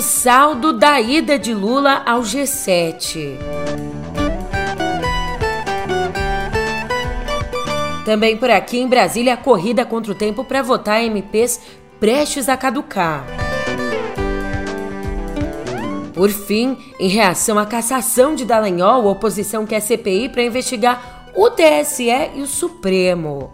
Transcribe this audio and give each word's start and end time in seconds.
o 0.00 0.02
saldo 0.02 0.72
da 0.72 0.98
ida 0.98 1.38
de 1.38 1.52
Lula 1.52 2.02
ao 2.06 2.22
G7. 2.22 3.36
Também 8.02 8.34
por 8.34 8.48
aqui 8.48 8.78
em 8.78 8.88
Brasília, 8.88 9.34
a 9.34 9.36
corrida 9.36 9.84
contra 9.84 10.10
o 10.10 10.14
tempo 10.14 10.42
para 10.42 10.62
votar 10.62 11.04
MPs 11.04 11.60
prestes 12.00 12.48
a 12.48 12.56
caducar. 12.56 13.26
Por 16.14 16.30
fim, 16.30 16.78
em 16.98 17.08
reação 17.08 17.58
à 17.58 17.66
cassação 17.66 18.34
de 18.34 18.46
Dallagnol, 18.46 19.06
a 19.06 19.12
oposição 19.12 19.66
quer 19.66 19.80
CPI 19.80 20.30
para 20.30 20.42
investigar 20.42 21.30
o 21.36 21.50
TSE 21.50 22.08
e 22.36 22.40
o 22.40 22.46
Supremo. 22.46 23.50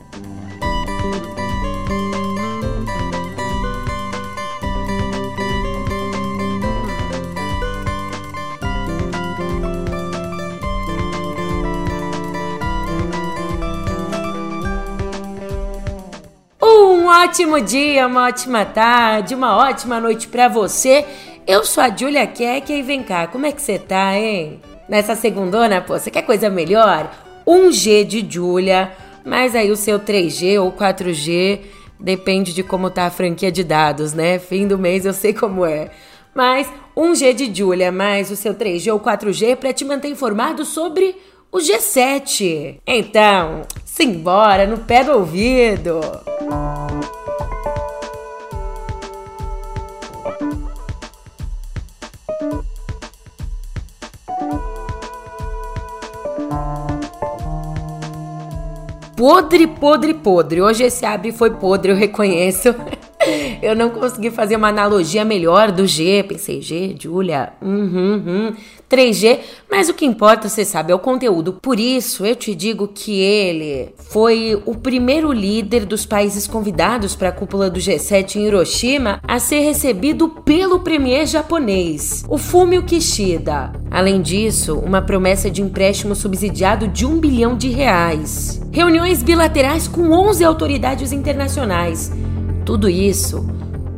Ótimo 17.23 17.61
dia, 17.63 18.07
uma 18.07 18.27
ótima 18.27 18.65
tarde, 18.65 19.35
uma 19.35 19.57
ótima 19.57 19.99
noite 19.99 20.29
para 20.29 20.49
você. 20.49 21.05
Eu 21.47 21.65
sou 21.65 21.83
a 21.83 21.89
Julia 21.89 22.27
Keck 22.27 22.71
e 22.71 22.83
vem 22.83 23.03
cá, 23.03 23.27
como 23.27 23.47
é 23.47 23.53
que 23.53 23.63
você 23.63 23.79
tá, 23.79 24.15
hein? 24.15 24.61
Nessa 24.87 25.15
segundona, 25.15 25.81
pô, 25.81 25.99
você 25.99 26.11
quer 26.11 26.23
coisa 26.23 26.51
melhor? 26.51 27.11
1G 27.47 28.05
de 28.05 28.27
Julia, 28.29 28.93
mas 29.25 29.55
aí 29.55 29.71
o 29.71 29.77
seu 29.77 29.99
3G 29.99 30.61
ou 30.63 30.71
4G 30.71 31.61
depende 31.99 32.53
de 32.53 32.63
como 32.63 32.91
tá 32.91 33.07
a 33.07 33.11
franquia 33.11 33.51
de 33.51 33.65
dados, 33.65 34.13
né? 34.13 34.39
Fim 34.39 34.69
do 34.69 34.79
mês 34.79 35.07
eu 35.07 35.15
sei 35.15 35.33
como 35.33 35.65
é. 35.65 35.91
Mas 36.35 36.71
1G 36.95 37.33
de 37.33 37.55
Julia 37.55 37.91
mais 37.91 38.31
o 38.31 38.37
seu 38.37 38.55
3G 38.55 38.93
ou 38.93 39.01
4G 39.01 39.57
para 39.57 39.73
te 39.73 39.87
manter 39.87 40.09
informado 40.09 40.67
sobre 40.67 41.17
o 41.51 41.59
G7. 41.59 42.79
Então, 42.87 43.63
simbora 43.85 44.67
no 44.67 44.79
pé 44.79 45.03
do 45.03 45.13
ouvido. 45.13 46.01
Podre, 59.17 59.67
podre, 59.67 60.13
podre. 60.13 60.61
Hoje 60.61 60.85
esse 60.85 61.05
abre 61.07 61.33
foi 61.33 61.51
podre, 61.51 61.91
eu 61.91 61.97
reconheço. 61.97 62.75
Eu 63.63 63.75
não 63.75 63.91
consegui 63.91 64.31
fazer 64.31 64.57
uma 64.57 64.69
analogia 64.69 65.25
melhor 65.25 65.71
do 65.71 65.87
G. 65.87 66.23
Pensei, 66.23 66.61
G, 66.61 66.97
Julia, 66.99 67.53
uhum, 67.63 68.23
uhum. 68.27 68.57
3G, 68.89 69.41
mas 69.71 69.89
o 69.89 69.95
que 69.95 70.07
importa, 70.07 70.49
você 70.49 70.65
sabe, 70.65 70.93
é 70.93 70.95
o 70.95 70.99
conteúdo. 70.99 71.55
Por 71.55 71.81
isso, 71.81 72.25
eu 72.25 72.37
te 72.37 72.55
digo 72.55 72.89
que 72.89 73.21
ele 73.21 73.93
foi 74.11 74.61
o 74.65 74.75
primeiro 74.75 75.33
líder 75.33 75.85
dos 75.85 76.07
países 76.07 76.47
convidados 76.47 77.17
para 77.17 77.31
a 77.31 77.33
cúpula 77.33 77.69
do 77.69 77.81
G7 77.81 78.37
em 78.37 78.47
Hiroshima 78.47 79.21
a 79.27 79.39
ser 79.39 79.61
recebido 79.61 80.29
pelo 80.29 80.81
premier 80.81 81.27
japonês, 81.27 82.25
o 82.29 82.39
Fumio 82.39 82.85
Kishida. 82.85 83.73
Além 83.91 84.23
disso, 84.23 84.79
uma 84.79 85.03
promessa 85.03 85.51
de 85.51 85.63
empréstimo 85.63 86.15
subsidiado 86.15 86.87
de 86.87 87.05
um 87.05 87.19
bilhão 87.19 87.57
de 87.57 87.69
reais. 87.69 88.61
Reuniões 88.71 89.23
bilaterais 89.23 89.89
com 89.89 90.11
11 90.11 90.45
autoridades 90.45 91.13
internacionais. 91.13 92.13
Tudo 92.67 92.87
isso 92.87 93.47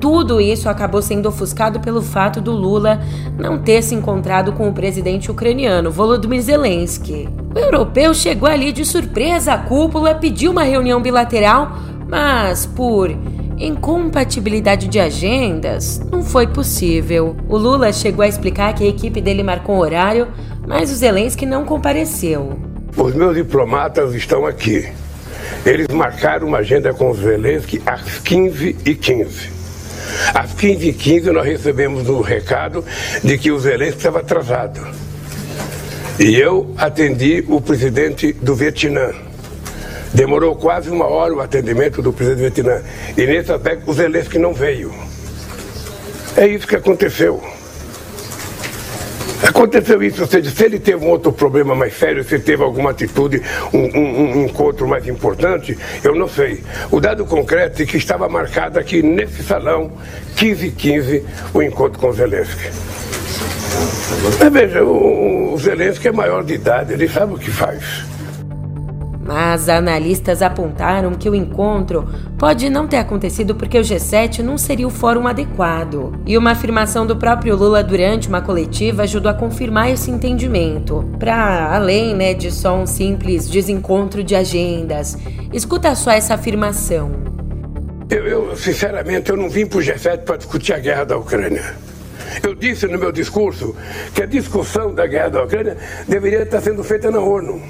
tudo 0.01 0.41
isso 0.41 0.69
acabou 0.69 1.03
sendo 1.03 1.29
ofuscado 1.29 1.81
pelo 1.81 2.01
fato 2.01 2.41
do 2.41 2.53
Lula 2.53 3.01
não 3.37 3.59
ter 3.59 3.83
se 3.83 3.95
encontrado 3.97 4.53
com 4.53 4.69
o 4.69 4.73
presidente 4.73 5.31
ucraniano 5.31 5.91
Volodymyr 5.91 6.41
Zelensky. 6.41 7.29
O 7.53 7.59
europeu 7.59 8.15
chegou 8.15 8.49
ali 8.49 8.71
de 8.71 8.85
surpresa 8.85 9.55
à 9.55 9.59
cúpula, 9.59 10.15
pediu 10.15 10.53
uma 10.53 10.63
reunião 10.63 11.03
bilateral, 11.03 11.73
mas 12.09 12.65
por 12.65 13.11
incompatibilidade 13.59 14.87
de 14.87 15.01
agendas, 15.01 16.01
não 16.13 16.23
foi 16.23 16.47
possível. 16.47 17.37
O 17.49 17.57
Lula 17.57 17.93
chegou 17.93 18.23
a 18.23 18.29
explicar 18.29 18.73
que 18.75 18.85
a 18.85 18.89
equipe 18.89 19.21
dele 19.21 19.43
marcou 19.43 19.75
um 19.75 19.81
horário, 19.81 20.29
mas 20.65 20.93
o 20.93 20.95
Zelensky 20.95 21.45
não 21.45 21.65
compareceu. 21.65 22.57
Os 22.97 23.15
meus 23.15 23.35
diplomatas 23.35 24.15
estão 24.15 24.47
aqui. 24.47 24.89
Eles 25.65 25.89
marcaram 25.89 26.49
uma 26.49 26.59
agenda 26.59 26.93
com 26.95 27.11
o 27.11 27.15
Zelensky 27.15 27.83
às 27.85 28.03
15h15. 28.21 29.51
Às 30.35 30.55
15h15 30.55 31.25
nós 31.33 31.47
recebemos 31.47 32.09
um 32.09 32.21
recado 32.21 32.85
de 33.23 33.37
que 33.37 33.51
o 33.51 33.59
Zelensky 33.59 33.99
estava 33.99 34.21
atrasado. 34.21 34.81
E 36.19 36.37
eu 36.37 36.75
atendi 36.77 37.45
o 37.49 37.61
presidente 37.61 38.33
do 38.33 38.55
Vietnã. 38.55 39.13
Demorou 40.13 40.57
quase 40.57 40.91
uma 40.91 41.07
hora 41.07 41.35
o 41.35 41.41
atendimento 41.41 42.03
do 42.03 42.13
presidente 42.13 42.63
do 42.63 42.65
Vietnã. 42.65 42.83
E 43.17 43.27
nesse 43.27 43.53
aspecto 43.53 43.91
o 43.91 43.95
Zelensky 43.95 44.39
não 44.39 44.55
veio. 44.55 44.93
É 46.37 46.47
isso 46.47 46.67
que 46.67 46.77
aconteceu. 46.77 47.43
Aconteceu 49.43 50.03
isso, 50.03 50.23
ou 50.23 50.29
seja, 50.29 50.51
se 50.51 50.65
ele 50.65 50.79
teve 50.79 51.05
um 51.05 51.09
outro 51.09 51.33
problema 51.33 51.75
mais 51.75 51.97
sério, 51.97 52.25
se 52.25 52.39
teve 52.39 52.63
alguma 52.63 52.91
atitude, 52.91 53.41
um, 53.73 53.79
um, 53.79 54.39
um 54.39 54.45
encontro 54.45 54.87
mais 54.87 55.07
importante, 55.07 55.79
eu 56.03 56.15
não 56.15 56.29
sei. 56.29 56.63
O 56.91 57.01
dado 57.01 57.25
concreto 57.25 57.83
é 57.83 57.87
que 57.87 57.97
estava 57.97 58.29
marcado 58.29 58.79
aqui 58.79 59.03
nesse 59.03 59.43
salão, 59.43 59.93
15 60.37 60.71
15 60.73 61.25
o 61.55 61.63
encontro 61.63 61.99
com 61.99 62.13
Zelensky. 62.13 62.71
Mas 64.41 64.53
veja, 64.53 64.83
o, 64.83 65.55
o 65.55 65.59
Zelensky 65.59 66.09
é 66.09 66.13
maior 66.13 66.43
de 66.43 66.55
idade, 66.55 66.93
ele 66.93 67.09
sabe 67.09 67.35
o 67.35 67.39
que 67.39 67.51
faz. 67.51 67.83
Mas 69.29 69.69
analistas 69.69 70.41
apontaram 70.41 71.13
que 71.13 71.29
o 71.29 71.35
encontro 71.35 72.09
pode 72.39 72.71
não 72.71 72.89
ter 72.89 72.97
acontecido 72.97 73.55
porque 73.55 73.79
o 73.79 73.83
G7 73.83 74.39
não 74.39 74.57
seria 74.57 74.87
o 74.87 74.91
fórum 74.91 75.29
adequado. 75.29 76.19
E 76.25 76.39
uma 76.39 76.53
afirmação 76.53 77.07
do 77.07 77.15
próprio 77.15 77.55
Lula 77.55 77.85
durante 77.85 78.27
uma 78.27 78.41
coletiva 78.41 79.03
ajudou 79.03 79.31
a 79.31 79.35
confirmar 79.35 79.91
esse 79.91 80.11
entendimento. 80.11 81.05
Para 81.19 81.75
além 81.75 82.15
né, 82.15 82.33
de 82.33 82.51
só 82.51 82.75
um 82.75 82.87
simples 82.87 83.51
desencontro 83.51 84.25
de 84.25 84.35
agendas. 84.35 85.19
Escuta 85.53 85.95
só 85.95 86.11
essa 86.11 86.33
afirmação. 86.33 87.13
Eu, 88.09 88.27
eu 88.27 88.57
sinceramente, 88.57 89.29
eu 89.29 89.37
não 89.37 89.51
vim 89.51 89.67
para 89.67 89.79
o 89.79 89.83
G7 89.83 90.21
para 90.25 90.39
discutir 90.39 90.73
a 90.73 90.79
guerra 90.79 91.05
da 91.05 91.19
Ucrânia. 91.19 91.77
Eu 92.43 92.55
disse 92.55 92.87
no 92.87 92.99
meu 92.99 93.13
discurso 93.13 93.77
que 94.15 94.23
a 94.23 94.27
discussão 94.27 94.95
da 94.95 95.07
guerra 95.07 95.29
da 95.29 95.45
Ucrânia 95.45 95.77
deveria 96.09 96.45
estar 96.45 96.63
sendo 96.63 96.83
feita 96.83 97.11
na 97.11 97.21
ONU. 97.21 97.61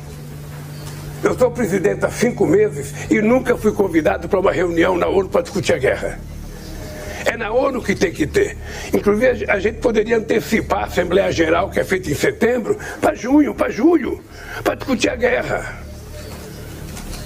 Eu 1.22 1.36
sou 1.36 1.50
presidente 1.50 2.04
há 2.06 2.10
cinco 2.10 2.46
meses 2.46 2.94
e 3.10 3.20
nunca 3.20 3.56
fui 3.56 3.72
convidado 3.72 4.28
para 4.28 4.38
uma 4.38 4.52
reunião 4.52 4.96
na 4.96 5.08
ONU 5.08 5.28
para 5.28 5.42
discutir 5.42 5.74
a 5.74 5.78
guerra. 5.78 6.20
É 7.24 7.36
na 7.36 7.50
ONU 7.50 7.82
que 7.82 7.94
tem 7.94 8.12
que 8.12 8.26
ter. 8.26 8.56
Inclusive, 8.94 9.50
a 9.50 9.58
gente 9.58 9.78
poderia 9.80 10.16
antecipar 10.16 10.82
a 10.82 10.84
Assembleia 10.84 11.32
Geral, 11.32 11.70
que 11.70 11.80
é 11.80 11.84
feita 11.84 12.08
em 12.08 12.14
setembro, 12.14 12.78
para 13.00 13.14
junho, 13.14 13.52
para 13.52 13.68
julho, 13.68 14.22
para 14.62 14.76
discutir 14.76 15.10
a 15.10 15.16
guerra. 15.16 15.80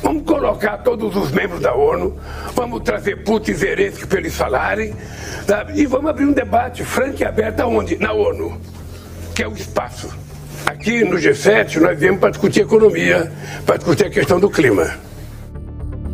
Vamos 0.03 0.25
colocar 0.25 0.79
todos 0.79 1.15
os 1.15 1.31
membros 1.31 1.61
da 1.61 1.75
ONU, 1.75 2.19
vamos 2.55 2.81
trazer 2.81 3.23
Putin 3.23 3.53
e 3.53 3.55
Zelensky 3.55 4.07
para 4.07 4.19
eles 4.19 4.35
falarem, 4.35 4.97
sabe? 5.47 5.81
e 5.81 5.87
vamos 5.87 6.11
abrir 6.11 6.25
um 6.25 6.33
debate 6.33 6.83
franco 6.83 7.23
e 7.23 7.25
aberto 7.25 7.61
aonde? 7.61 7.97
Na 7.99 8.13
ONU, 8.13 8.61
que 9.35 9.43
é 9.45 9.49
o 9.49 9.53
espaço. 9.53 10.13
Aqui 10.67 11.05
no 11.05 11.17
G7 11.17 11.81
nós 11.81 11.99
viemos 11.99 12.21
para 12.21 12.31
discutir 12.31 12.61
economia, 12.61 13.33
para 13.67 13.77
discutir 13.77 14.07
a 14.07 14.11
questão 14.11 14.39
do 14.39 14.49
clima. 14.49 14.91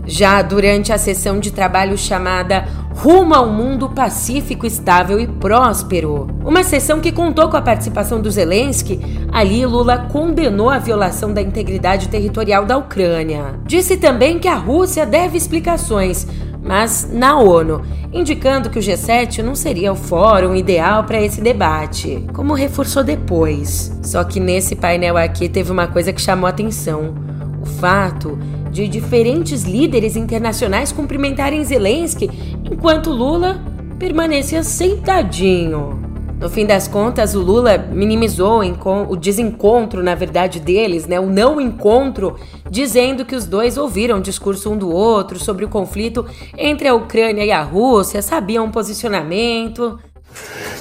Já 0.06 0.41
durante 0.41 0.91
a 0.91 0.97
sessão 0.97 1.39
de 1.39 1.50
trabalho 1.50 1.99
chamada 1.99 2.67
Rumo 2.95 3.35
ao 3.35 3.50
Mundo 3.50 3.91
Pacífico, 3.91 4.65
Estável 4.67 5.21
e 5.21 5.27
Próspero, 5.27 6.27
uma 6.43 6.65
sessão 6.65 6.99
que 6.99 7.12
contou 7.12 7.50
com 7.50 7.59
a 7.59 7.62
participação 7.62 8.19
do 8.21 8.31
Zelensky, 8.31 8.99
ali 9.31 9.67
Lula 9.67 10.09
condenou 10.11 10.71
a 10.71 10.79
violação 10.79 11.33
da 11.33 11.43
integridade 11.43 12.09
territorial 12.09 12.65
da 12.65 12.79
Ucrânia. 12.79 13.61
Disse 13.67 13.99
também 13.99 14.39
que 14.39 14.49
a 14.49 14.55
Rússia 14.55 15.05
deve 15.05 15.37
explicações, 15.37 16.27
mas 16.69 17.09
na 17.11 17.38
ONU, 17.38 17.81
indicando 18.12 18.69
que 18.69 18.79
o 18.79 18.82
G7 18.82 19.43
não 19.43 19.55
seria 19.55 19.91
o 19.91 19.97
fórum 19.97 20.55
ideal 20.55 21.05
para 21.05 21.19
esse 21.19 21.41
debate, 21.41 22.23
como 22.35 22.53
reforçou 22.53 23.03
depois. 23.03 23.91
Só 24.03 24.23
que 24.23 24.38
nesse 24.38 24.76
painel 24.76 25.17
aqui 25.17 25.49
teve 25.49 25.73
uma 25.73 25.87
coisa 25.87 26.12
que 26.12 26.20
chamou 26.20 26.47
atenção: 26.47 27.15
o 27.62 27.65
fato 27.65 28.38
de 28.70 28.87
diferentes 28.87 29.62
líderes 29.62 30.15
internacionais 30.15 30.93
cumprimentarem 30.93 31.65
Zelensky 31.65 32.31
enquanto 32.71 33.11
Lula 33.11 33.62
permanecia 33.99 34.62
sentadinho. 34.62 35.98
No 36.40 36.49
fim 36.49 36.64
das 36.64 36.87
contas, 36.87 37.35
o 37.35 37.40
Lula 37.40 37.76
minimizou 37.79 38.61
o 39.08 39.17
desencontro, 39.17 40.05
na 40.05 40.14
verdade, 40.14 40.61
deles, 40.61 41.05
né? 41.05 41.19
O 41.19 41.26
não 41.26 41.61
encontro, 41.61 42.38
dizendo 42.70 43.25
que 43.25 43.35
os 43.35 43.44
dois 43.44 43.76
ouviram 43.76 44.19
o 44.19 44.23
discurso 44.23 44.70
um 44.70 44.76
do 44.76 44.88
outro 44.88 45.37
sobre 45.38 45.64
o 45.64 45.69
conflito 45.69 46.25
entre 46.56 46.87
a 46.87 46.94
Ucrânia 46.94 47.44
e 47.44 47.50
a 47.50 47.61
Rússia, 47.62 48.23
sabiam 48.23 48.67
o 48.67 48.70
posicionamento. 48.70 49.99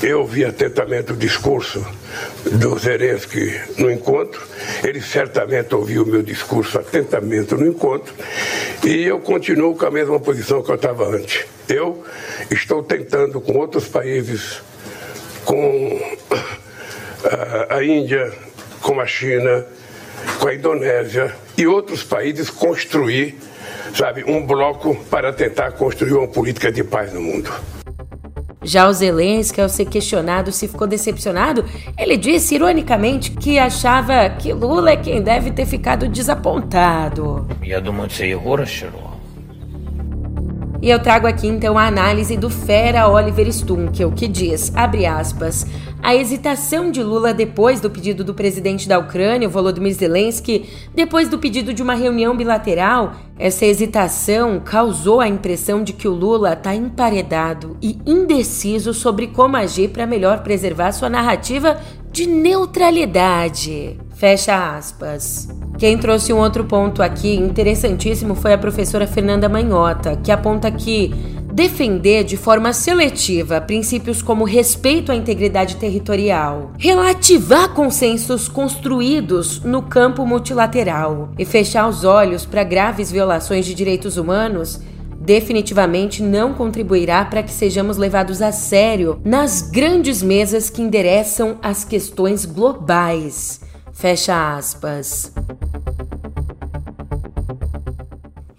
Eu 0.03 0.19
ouvi 0.19 0.45
atentamente 0.45 1.13
o 1.13 1.15
discurso 1.15 1.83
do 2.51 2.77
Zelensky 2.77 3.59
no 3.79 3.89
encontro, 3.89 4.39
ele 4.83 5.01
certamente 5.01 5.73
ouviu 5.73 6.03
o 6.03 6.05
meu 6.05 6.21
discurso 6.21 6.77
atentamente 6.77 7.55
no 7.55 7.65
encontro, 7.65 8.13
e 8.85 9.03
eu 9.05 9.19
continuo 9.19 9.75
com 9.75 9.87
a 9.87 9.91
mesma 9.91 10.19
posição 10.19 10.61
que 10.61 10.69
eu 10.69 10.75
estava 10.75 11.07
antes. 11.07 11.45
Eu 11.67 12.03
estou 12.51 12.83
tentando 12.83 13.41
com 13.41 13.57
outros 13.57 13.87
países, 13.87 14.61
com 15.46 16.00
a, 17.70 17.76
a 17.76 17.84
Índia, 17.84 18.32
com 18.80 19.00
a 19.00 19.06
China, 19.06 19.64
com 20.38 20.48
a 20.48 20.54
Indonésia 20.54 21.34
e 21.56 21.66
outros 21.66 22.02
países 22.02 22.50
construir, 22.50 23.36
sabe, 23.94 24.24
um 24.24 24.46
bloco 24.46 24.96
para 25.10 25.32
tentar 25.32 25.72
construir 25.72 26.12
uma 26.12 26.28
política 26.28 26.70
de 26.70 26.82
paz 26.84 27.12
no 27.12 27.20
mundo. 27.20 27.50
Já 28.64 28.88
o 28.88 28.92
Zelensky, 28.92 29.60
ao 29.60 29.68
ser 29.68 29.86
questionado 29.86 30.52
se 30.52 30.68
ficou 30.68 30.86
decepcionado, 30.86 31.64
ele 31.98 32.16
disse 32.16 32.54
ironicamente 32.54 33.32
que 33.32 33.58
achava 33.58 34.30
que 34.30 34.52
Lula 34.52 34.92
é 34.92 34.96
quem 34.96 35.20
deve 35.20 35.50
ter 35.50 35.66
ficado 35.66 36.08
desapontado. 36.08 37.46
Я 37.62 37.80
думаю, 37.80 38.08
це 38.10 38.28
його 38.28 38.56
e 40.87 40.89
eu 40.89 40.99
trago 40.99 41.27
aqui 41.27 41.47
então 41.47 41.77
a 41.77 41.85
análise 41.85 42.37
do 42.37 42.49
fera 42.49 43.09
Oliver 43.09 43.51
Stunkel, 43.51 44.09
que 44.09 44.25
diz, 44.25 44.71
abre 44.73 45.05
aspas, 45.05 45.67
a 46.01 46.15
hesitação 46.15 46.89
de 46.89 47.03
Lula 47.03 47.33
depois 47.33 47.81
do 47.81 47.89
pedido 47.89 48.23
do 48.23 48.33
presidente 48.33 48.87
da 48.87 48.97
Ucrânia, 48.97 49.49
Volodymyr 49.49 49.93
Zelensky, 49.93 50.69
depois 50.95 51.27
do 51.27 51.37
pedido 51.37 51.73
de 51.73 51.83
uma 51.83 51.93
reunião 51.93 52.37
bilateral, 52.37 53.15
essa 53.37 53.65
hesitação 53.65 54.61
causou 54.63 55.19
a 55.19 55.27
impressão 55.27 55.83
de 55.83 55.91
que 55.91 56.07
o 56.07 56.13
Lula 56.13 56.53
está 56.53 56.73
emparedado 56.73 57.75
e 57.81 57.99
indeciso 58.05 58.93
sobre 58.93 59.27
como 59.27 59.57
agir 59.57 59.89
para 59.89 60.07
melhor 60.07 60.41
preservar 60.41 60.93
sua 60.93 61.09
narrativa 61.09 61.81
de 62.13 62.25
neutralidade. 62.25 63.99
Fecha 64.15 64.77
aspas. 64.77 65.49
Quem 65.77 65.95
trouxe 65.95 66.33
um 66.33 66.37
outro 66.37 66.63
ponto 66.63 67.03
aqui 67.03 67.35
interessantíssimo 67.35 68.33
foi 68.33 68.51
a 68.51 68.57
professora 68.57 69.05
Fernanda 69.05 69.47
Manhota, 69.47 70.15
que 70.15 70.31
aponta 70.31 70.71
que 70.71 71.13
defender 71.53 72.23
de 72.23 72.35
forma 72.35 72.73
seletiva 72.73 73.61
princípios 73.61 74.21
como 74.23 74.43
respeito 74.43 75.11
à 75.11 75.15
integridade 75.15 75.75
territorial, 75.75 76.71
relativar 76.79 77.69
consensos 77.75 78.47
construídos 78.47 79.61
no 79.61 79.83
campo 79.83 80.25
multilateral 80.25 81.29
e 81.37 81.45
fechar 81.45 81.87
os 81.87 82.03
olhos 82.03 82.43
para 82.43 82.63
graves 82.63 83.11
violações 83.11 83.63
de 83.63 83.75
direitos 83.75 84.17
humanos 84.17 84.81
definitivamente 85.19 86.23
não 86.23 86.53
contribuirá 86.53 87.23
para 87.25 87.43
que 87.43 87.51
sejamos 87.51 87.97
levados 87.97 88.41
a 88.41 88.51
sério 88.51 89.21
nas 89.23 89.61
grandes 89.61 90.23
mesas 90.23 90.71
que 90.71 90.81
endereçam 90.81 91.57
as 91.61 91.83
questões 91.83 92.45
globais. 92.45 93.61
Fecha 93.91 94.55
aspas. 94.55 95.33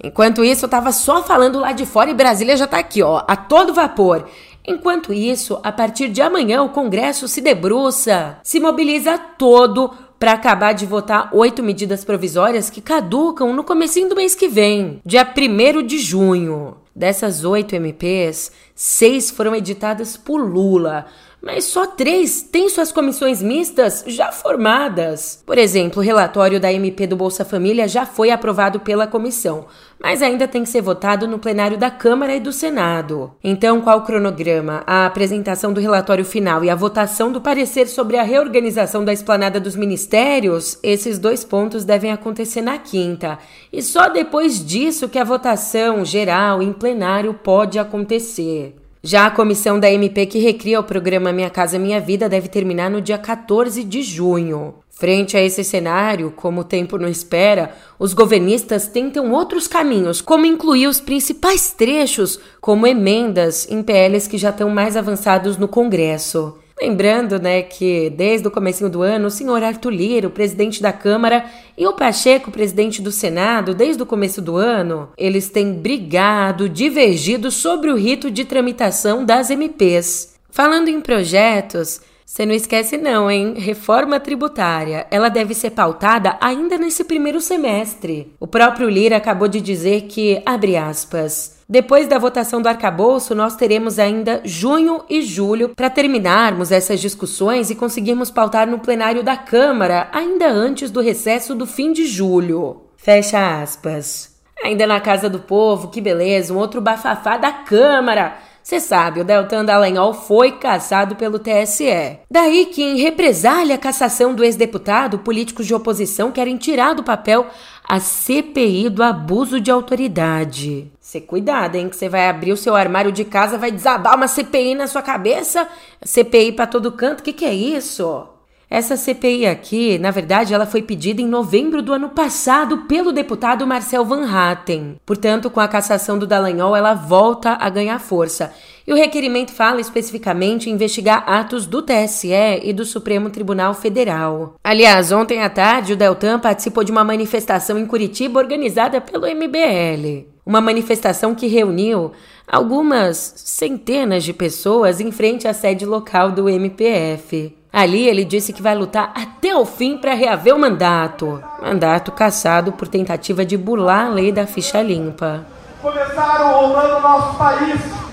Enquanto 0.08 0.42
isso, 0.42 0.64
eu 0.64 0.70
tava 0.70 0.90
só 0.90 1.22
falando 1.22 1.60
lá 1.60 1.72
de 1.72 1.84
fora 1.84 2.10
e 2.10 2.14
Brasília 2.14 2.56
já 2.56 2.66
tá 2.66 2.78
aqui, 2.78 3.02
ó, 3.02 3.22
a 3.28 3.36
todo 3.36 3.74
vapor. 3.74 4.26
Enquanto 4.66 5.12
isso, 5.12 5.60
a 5.62 5.70
partir 5.70 6.08
de 6.08 6.22
amanhã 6.22 6.62
o 6.62 6.70
Congresso 6.70 7.28
se 7.28 7.42
debruça, 7.42 8.38
se 8.42 8.58
mobiliza 8.58 9.18
todo 9.18 9.90
para 10.18 10.32
acabar 10.32 10.72
de 10.72 10.86
votar 10.86 11.28
oito 11.34 11.62
medidas 11.62 12.06
provisórias 12.06 12.70
que 12.70 12.80
caducam 12.80 13.52
no 13.52 13.62
comecinho 13.62 14.08
do 14.08 14.16
mês 14.16 14.34
que 14.34 14.48
vem, 14.48 14.98
dia 15.04 15.26
1 15.26 15.86
de 15.86 15.98
junho. 15.98 16.78
Dessas 16.96 17.44
oito 17.44 17.76
MPs, 17.76 18.50
seis 18.74 19.30
foram 19.30 19.54
editadas 19.54 20.16
por 20.16 20.38
Lula, 20.40 21.04
mas 21.40 21.64
só 21.64 21.86
três 21.86 22.42
têm 22.42 22.68
suas 22.68 22.90
comissões 22.90 23.42
mistas 23.42 24.04
já 24.06 24.32
formadas. 24.32 25.42
Por 25.46 25.56
exemplo, 25.56 26.02
o 26.02 26.04
relatório 26.04 26.60
da 26.60 26.72
MP 26.72 27.06
do 27.06 27.16
Bolsa 27.16 27.44
Família 27.44 27.86
já 27.86 28.04
foi 28.04 28.30
aprovado 28.30 28.80
pela 28.80 29.06
comissão, 29.06 29.66
mas 30.02 30.22
ainda 30.22 30.48
tem 30.48 30.62
que 30.64 30.68
ser 30.68 30.80
votado 30.80 31.28
no 31.28 31.38
plenário 31.38 31.78
da 31.78 31.90
Câmara 31.90 32.34
e 32.34 32.40
do 32.40 32.52
Senado. 32.52 33.32
Então, 33.42 33.80
qual 33.80 33.98
o 33.98 34.02
cronograma? 34.02 34.82
A 34.86 35.06
apresentação 35.06 35.72
do 35.72 35.80
relatório 35.80 36.24
final 36.24 36.64
e 36.64 36.70
a 36.70 36.74
votação 36.74 37.30
do 37.30 37.40
parecer 37.40 37.86
sobre 37.86 38.16
a 38.16 38.22
reorganização 38.22 39.04
da 39.04 39.12
esplanada 39.12 39.60
dos 39.60 39.76
ministérios? 39.76 40.78
Esses 40.82 41.18
dois 41.18 41.44
pontos 41.44 41.84
devem 41.84 42.12
acontecer 42.12 42.62
na 42.62 42.78
quinta. 42.78 43.38
E 43.72 43.80
só 43.80 44.08
depois 44.08 44.64
disso 44.64 45.08
que 45.08 45.18
a 45.18 45.24
votação 45.24 46.04
geral 46.04 46.62
em 46.62 46.72
plenário 46.72 47.32
pode 47.32 47.78
acontecer. 47.78 48.74
Já 49.02 49.26
a 49.26 49.30
comissão 49.30 49.78
da 49.78 49.90
MP 49.90 50.26
que 50.26 50.40
recria 50.40 50.80
o 50.80 50.84
programa 50.84 51.32
Minha 51.32 51.50
Casa 51.50 51.78
Minha 51.78 52.00
Vida 52.00 52.28
deve 52.28 52.48
terminar 52.48 52.90
no 52.90 53.00
dia 53.00 53.16
14 53.16 53.84
de 53.84 54.02
junho. 54.02 54.74
Frente 54.90 55.36
a 55.36 55.40
esse 55.40 55.62
cenário, 55.62 56.32
como 56.34 56.62
o 56.62 56.64
tempo 56.64 56.98
não 56.98 57.08
espera, 57.08 57.72
os 57.96 58.12
governistas 58.12 58.88
tentam 58.88 59.30
outros 59.30 59.68
caminhos, 59.68 60.20
como 60.20 60.44
incluir 60.44 60.88
os 60.88 61.00
principais 61.00 61.70
trechos 61.70 62.40
como 62.60 62.84
emendas 62.84 63.70
em 63.70 63.84
PLs 63.84 64.26
que 64.26 64.36
já 64.36 64.50
estão 64.50 64.68
mais 64.68 64.96
avançados 64.96 65.56
no 65.56 65.68
Congresso. 65.68 66.58
Lembrando, 66.80 67.40
né, 67.40 67.62
que 67.62 68.08
desde 68.10 68.46
o 68.46 68.50
começo 68.50 68.88
do 68.88 69.02
ano, 69.02 69.26
o 69.26 69.30
senhor 69.30 69.62
Arthur 69.62 69.90
Lira, 69.90 70.28
o 70.28 70.30
presidente 70.30 70.80
da 70.80 70.92
Câmara, 70.92 71.44
e 71.76 71.86
o 71.86 71.92
Pacheco, 71.92 72.52
presidente 72.52 73.02
do 73.02 73.10
Senado, 73.10 73.74
desde 73.74 74.02
o 74.02 74.06
começo 74.06 74.40
do 74.40 74.56
ano, 74.56 75.08
eles 75.18 75.48
têm 75.48 75.72
brigado, 75.72 76.68
divergido 76.68 77.50
sobre 77.50 77.90
o 77.90 77.96
rito 77.96 78.30
de 78.30 78.44
tramitação 78.44 79.24
das 79.24 79.50
MPs. 79.50 80.34
Falando 80.50 80.88
em 80.88 81.00
projetos, 81.00 82.00
você 82.24 82.44
não 82.44 82.54
esquece 82.54 82.96
não, 82.96 83.30
hein? 83.30 83.54
Reforma 83.56 84.20
tributária. 84.20 85.06
Ela 85.10 85.28
deve 85.28 85.54
ser 85.54 85.70
pautada 85.70 86.36
ainda 86.40 86.76
nesse 86.76 87.02
primeiro 87.02 87.40
semestre. 87.40 88.32
O 88.38 88.46
próprio 88.46 88.88
Lira 88.88 89.16
acabou 89.16 89.48
de 89.48 89.60
dizer 89.60 90.02
que, 90.02 90.42
abre 90.44 90.76
aspas, 90.76 91.57
depois 91.70 92.08
da 92.08 92.18
votação 92.18 92.62
do 92.62 92.68
arcabouço, 92.68 93.34
nós 93.34 93.54
teremos 93.54 93.98
ainda 93.98 94.40
junho 94.42 95.04
e 95.06 95.20
julho 95.20 95.68
para 95.76 95.90
terminarmos 95.90 96.72
essas 96.72 96.98
discussões 96.98 97.68
e 97.68 97.74
conseguirmos 97.74 98.30
pautar 98.30 98.66
no 98.66 98.78
plenário 98.78 99.22
da 99.22 99.36
Câmara 99.36 100.08
ainda 100.10 100.48
antes 100.48 100.90
do 100.90 101.02
recesso 101.02 101.54
do 101.54 101.66
fim 101.66 101.92
de 101.92 102.06
julho. 102.06 102.84
Fecha 102.96 103.60
aspas. 103.60 104.34
Ainda 104.64 104.86
na 104.86 104.98
Casa 104.98 105.28
do 105.28 105.40
Povo, 105.40 105.88
que 105.88 106.00
beleza, 106.00 106.54
um 106.54 106.56
outro 106.56 106.80
bafafá 106.80 107.36
da 107.36 107.52
Câmara. 107.52 108.38
Você 108.62 108.80
sabe, 108.80 109.20
o 109.20 109.24
Deltan 109.24 109.64
Dallagnol 109.64 110.12
foi 110.12 110.52
cassado 110.52 111.16
pelo 111.16 111.38
TSE. 111.38 112.18
Daí 112.30 112.66
que, 112.66 112.82
em 112.82 112.98
represália 112.98 113.76
à 113.76 113.78
cassação 113.78 114.34
do 114.34 114.44
ex-deputado, 114.44 115.20
políticos 115.20 115.66
de 115.66 115.74
oposição 115.74 116.30
querem 116.30 116.58
tirar 116.58 116.94
do 116.94 117.02
papel 117.02 117.46
a 117.88 117.98
CPI 118.00 118.90
do 118.90 119.02
abuso 119.02 119.58
de 119.58 119.70
autoridade. 119.70 120.92
Você 121.00 121.22
cuidado, 121.22 121.76
hein? 121.76 121.88
Que 121.88 121.96
você 121.96 122.06
vai 122.06 122.28
abrir 122.28 122.52
o 122.52 122.56
seu 122.56 122.76
armário 122.76 123.10
de 123.10 123.24
casa, 123.24 123.56
vai 123.56 123.70
desabar 123.70 124.14
uma 124.14 124.28
CPI 124.28 124.74
na 124.74 124.86
sua 124.86 125.00
cabeça. 125.00 125.66
CPI 126.02 126.52
para 126.52 126.66
todo 126.66 126.92
canto. 126.92 127.20
O 127.20 127.22
que, 127.22 127.32
que 127.32 127.46
é 127.46 127.54
isso? 127.54 128.28
Essa 128.68 128.98
CPI 128.98 129.46
aqui, 129.46 129.98
na 129.98 130.10
verdade, 130.10 130.52
ela 130.52 130.66
foi 130.66 130.82
pedida 130.82 131.22
em 131.22 131.26
novembro 131.26 131.80
do 131.80 131.94
ano 131.94 132.10
passado 132.10 132.84
pelo 132.86 133.10
deputado 133.10 133.66
Marcel 133.66 134.04
Van 134.04 134.30
Hatten. 134.30 135.00
Portanto, 135.06 135.48
com 135.48 135.58
a 135.58 135.66
cassação 135.66 136.18
do 136.18 136.26
Dallagnol, 136.26 136.76
ela 136.76 136.92
volta 136.92 137.56
a 137.58 137.70
ganhar 137.70 137.98
força. 137.98 138.52
E 138.88 138.92
o 138.92 138.96
requerimento 138.96 139.52
fala 139.52 139.82
especificamente 139.82 140.70
em 140.70 140.72
investigar 140.72 141.22
atos 141.26 141.66
do 141.66 141.82
TSE 141.82 142.32
e 142.62 142.72
do 142.72 142.86
Supremo 142.86 143.28
Tribunal 143.28 143.74
Federal. 143.74 144.54
Aliás, 144.64 145.12
ontem 145.12 145.42
à 145.42 145.50
tarde, 145.50 145.92
o 145.92 145.96
Deltan 145.96 146.38
participou 146.38 146.82
de 146.82 146.90
uma 146.90 147.04
manifestação 147.04 147.78
em 147.78 147.84
Curitiba 147.84 148.40
organizada 148.40 148.98
pelo 148.98 149.26
MBL. 149.26 150.26
Uma 150.46 150.62
manifestação 150.62 151.34
que 151.34 151.46
reuniu 151.46 152.12
algumas 152.50 153.34
centenas 153.36 154.24
de 154.24 154.32
pessoas 154.32 155.02
em 155.02 155.12
frente 155.12 155.46
à 155.46 155.52
sede 155.52 155.84
local 155.84 156.32
do 156.32 156.48
MPF. 156.48 157.54
Ali 157.70 158.08
ele 158.08 158.24
disse 158.24 158.54
que 158.54 158.62
vai 158.62 158.74
lutar 158.74 159.12
até 159.14 159.54
o 159.54 159.66
fim 159.66 159.98
para 159.98 160.14
reaver 160.14 160.56
o 160.56 160.58
mandato. 160.58 161.44
Mandato 161.60 162.10
cassado 162.10 162.72
por 162.72 162.88
tentativa 162.88 163.44
de 163.44 163.54
burlar 163.54 164.06
a 164.06 164.08
lei 164.08 164.32
da 164.32 164.46
ficha 164.46 164.80
limpa. 164.80 165.44
Começaram 165.82 166.54
roubando 166.54 166.96
o 166.96 167.00
nosso 167.02 167.36
país. 167.36 168.07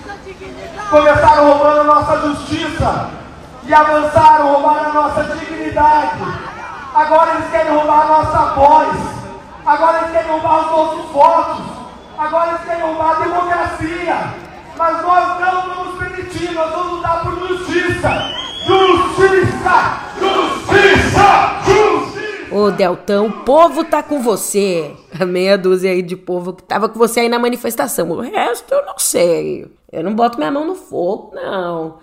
Começaram 0.90 1.50
roubando 1.50 1.82
a 1.82 1.84
nossa 1.84 2.18
justiça. 2.28 3.10
E 3.64 3.74
avançaram 3.74 4.54
roubando 4.54 4.90
a 4.90 4.94
nossa 4.94 5.24
dignidade. 5.24 6.22
Agora 6.94 7.32
eles 7.36 7.50
querem 7.50 7.76
roubar 7.76 8.02
a 8.02 8.06
nossa 8.06 8.56
voz. 8.56 8.98
Agora 9.66 9.98
eles 9.98 10.12
querem 10.12 10.32
roubar 10.32 10.60
os 10.60 10.72
nossos 10.72 11.12
votos. 11.12 11.66
Agora 12.18 12.50
eles 12.50 12.62
querem 12.62 12.84
roubar 12.84 13.12
a 13.12 13.24
democracia. 13.24 14.34
Mas 14.78 15.02
nós 15.02 15.40
não 15.40 15.76
vamos 15.76 15.98
permitir, 15.98 16.52
nós 16.54 16.72
vamos 16.72 16.92
lutar 16.94 17.24
por. 17.24 17.36
Justiça! 17.48 18.32
Justiça! 18.66 20.05
Deltão, 22.72 23.28
o 23.28 23.44
povo 23.44 23.84
tá 23.84 24.04
com 24.04 24.22
você. 24.22 24.92
A 25.20 25.26
meia 25.26 25.58
dúzia 25.58 25.92
aí 25.92 26.02
de 26.02 26.16
povo 26.16 26.54
que 26.54 26.64
tava 26.64 26.90
com 26.90 26.98
você 27.00 27.22
aí 27.22 27.30
na 27.30 27.40
manifestação. 27.40 28.10
O 28.12 28.22
resto 28.22 28.74
eu 28.74 28.86
não 28.86 28.98
sei. 28.98 29.68
Eu 29.92 30.04
não 30.04 30.14
boto 30.14 30.38
minha 30.38 30.52
mão 30.52 30.68
no 30.68 30.76
fogo, 30.76 31.32
não. 31.34 32.00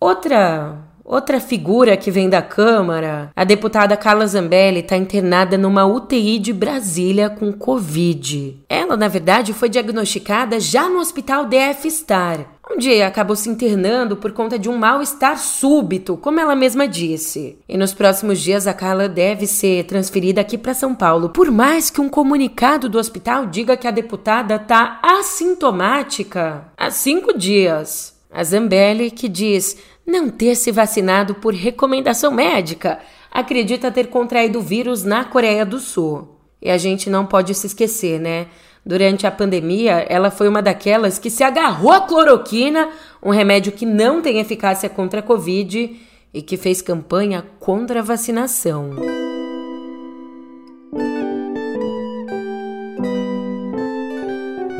Outra 0.00 0.88
Outra 1.08 1.40
figura 1.40 1.96
que 1.96 2.10
vem 2.10 2.28
da 2.28 2.42
Câmara, 2.42 3.32
a 3.34 3.42
deputada 3.42 3.96
Carla 3.96 4.26
Zambelli, 4.26 4.80
está 4.80 4.94
internada 4.94 5.56
numa 5.56 5.86
UTI 5.86 6.38
de 6.38 6.52
Brasília 6.52 7.30
com 7.30 7.50
Covid. 7.50 8.62
Ela, 8.68 8.94
na 8.94 9.08
verdade, 9.08 9.54
foi 9.54 9.70
diagnosticada 9.70 10.60
já 10.60 10.86
no 10.86 10.98
hospital 10.98 11.46
DF 11.46 11.90
Star, 11.90 12.44
onde 12.70 13.02
acabou 13.02 13.34
se 13.34 13.48
internando 13.48 14.16
por 14.16 14.32
conta 14.32 14.58
de 14.58 14.68
um 14.68 14.76
mal-estar 14.76 15.38
súbito, 15.38 16.16
como 16.16 16.38
ela 16.38 16.54
mesma 16.54 16.86
disse. 16.86 17.58
E 17.68 17.76
nos 17.76 17.94
próximos 17.94 18.40
dias 18.40 18.66
a 18.66 18.74
Carla 18.74 19.08
deve 19.08 19.46
ser 19.46 19.84
transferida 19.84 20.40
aqui 20.40 20.58
para 20.58 20.74
São 20.74 20.94
Paulo, 20.94 21.30
por 21.30 21.50
mais 21.50 21.90
que 21.90 22.00
um 22.00 22.08
comunicado 22.08 22.88
do 22.88 22.98
hospital 22.98 23.46
diga 23.46 23.76
que 23.76 23.88
a 23.88 23.92
deputada 23.92 24.56
está 24.56 25.00
assintomática 25.02 26.70
há 26.76 26.90
cinco 26.90 27.36
dias. 27.36 28.16
A 28.30 28.44
Zambelli, 28.44 29.10
que 29.10 29.28
diz 29.28 29.78
não 30.06 30.28
ter 30.28 30.54
se 30.54 30.70
vacinado 30.70 31.34
por 31.36 31.54
recomendação 31.54 32.30
médica, 32.30 32.98
acredita 33.30 33.90
ter 33.90 34.08
contraído 34.08 34.58
o 34.58 34.62
vírus 34.62 35.04
na 35.04 35.24
Coreia 35.24 35.64
do 35.64 35.78
Sul. 35.78 36.36
E 36.60 36.70
a 36.70 36.76
gente 36.76 37.08
não 37.08 37.24
pode 37.24 37.54
se 37.54 37.66
esquecer, 37.66 38.18
né? 38.18 38.48
Durante 38.84 39.26
a 39.26 39.30
pandemia, 39.30 40.06
ela 40.08 40.30
foi 40.30 40.48
uma 40.48 40.62
daquelas 40.62 41.18
que 41.18 41.30
se 41.30 41.42
agarrou 41.42 41.92
à 41.92 42.00
cloroquina, 42.00 42.88
um 43.22 43.30
remédio 43.30 43.72
que 43.72 43.84
não 43.84 44.22
tem 44.22 44.38
eficácia 44.38 44.88
contra 44.88 45.20
a 45.20 45.22
Covid 45.22 46.00
e 46.32 46.42
que 46.42 46.56
fez 46.56 46.80
campanha 46.80 47.44
contra 47.58 48.00
a 48.00 48.02
vacinação. 48.02 48.90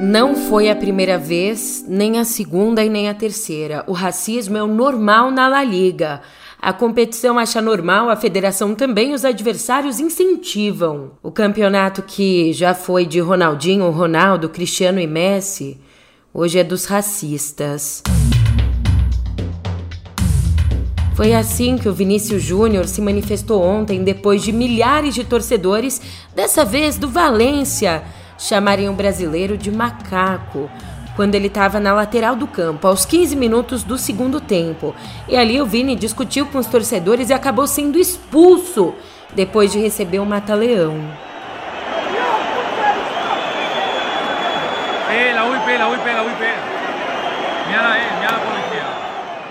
Não 0.00 0.34
foi 0.34 0.70
a 0.70 0.76
primeira 0.76 1.18
vez, 1.18 1.84
nem 1.86 2.18
a 2.18 2.24
segunda 2.24 2.82
e 2.82 2.88
nem 2.88 3.08
a 3.10 3.14
terceira. 3.14 3.84
O 3.86 3.92
racismo 3.92 4.56
é 4.56 4.62
o 4.62 4.66
normal 4.66 5.30
na 5.30 5.48
La 5.48 5.62
Liga. 5.62 6.22
A 6.60 6.72
competição 6.72 7.38
acha 7.38 7.62
normal, 7.62 8.10
a 8.10 8.16
federação 8.16 8.74
também, 8.74 9.14
os 9.14 9.24
adversários 9.24 10.00
incentivam. 10.00 11.12
O 11.22 11.30
campeonato 11.30 12.02
que 12.02 12.52
já 12.52 12.74
foi 12.74 13.06
de 13.06 13.20
Ronaldinho, 13.20 13.88
Ronaldo, 13.90 14.48
Cristiano 14.48 14.98
e 14.98 15.06
Messi, 15.06 15.80
hoje 16.34 16.58
é 16.58 16.64
dos 16.64 16.84
racistas. 16.84 18.02
Foi 21.14 21.32
assim 21.32 21.78
que 21.78 21.88
o 21.88 21.92
Vinícius 21.92 22.42
Júnior 22.42 22.86
se 22.88 23.00
manifestou 23.00 23.62
ontem, 23.62 24.02
depois 24.02 24.42
de 24.42 24.50
milhares 24.50 25.14
de 25.14 25.22
torcedores, 25.24 26.02
dessa 26.34 26.64
vez 26.64 26.98
do 26.98 27.08
Valência 27.08 28.02
chamarem 28.36 28.88
o 28.88 28.92
brasileiro 28.92 29.56
de 29.56 29.70
macaco 29.70 30.70
quando 31.18 31.34
ele 31.34 31.48
estava 31.48 31.80
na 31.80 31.92
lateral 31.92 32.36
do 32.36 32.46
campo, 32.46 32.86
aos 32.86 33.04
15 33.04 33.34
minutos 33.34 33.82
do 33.82 33.98
segundo 33.98 34.40
tempo. 34.40 34.94
E 35.26 35.36
ali 35.36 35.60
o 35.60 35.66
Vini 35.66 35.96
discutiu 35.96 36.46
com 36.46 36.58
os 36.58 36.68
torcedores 36.68 37.28
e 37.28 37.32
acabou 37.32 37.66
sendo 37.66 37.98
expulso 37.98 38.94
depois 39.34 39.72
de 39.72 39.80
receber 39.80 40.20
um 40.20 40.24
mata-leão. 40.24 40.94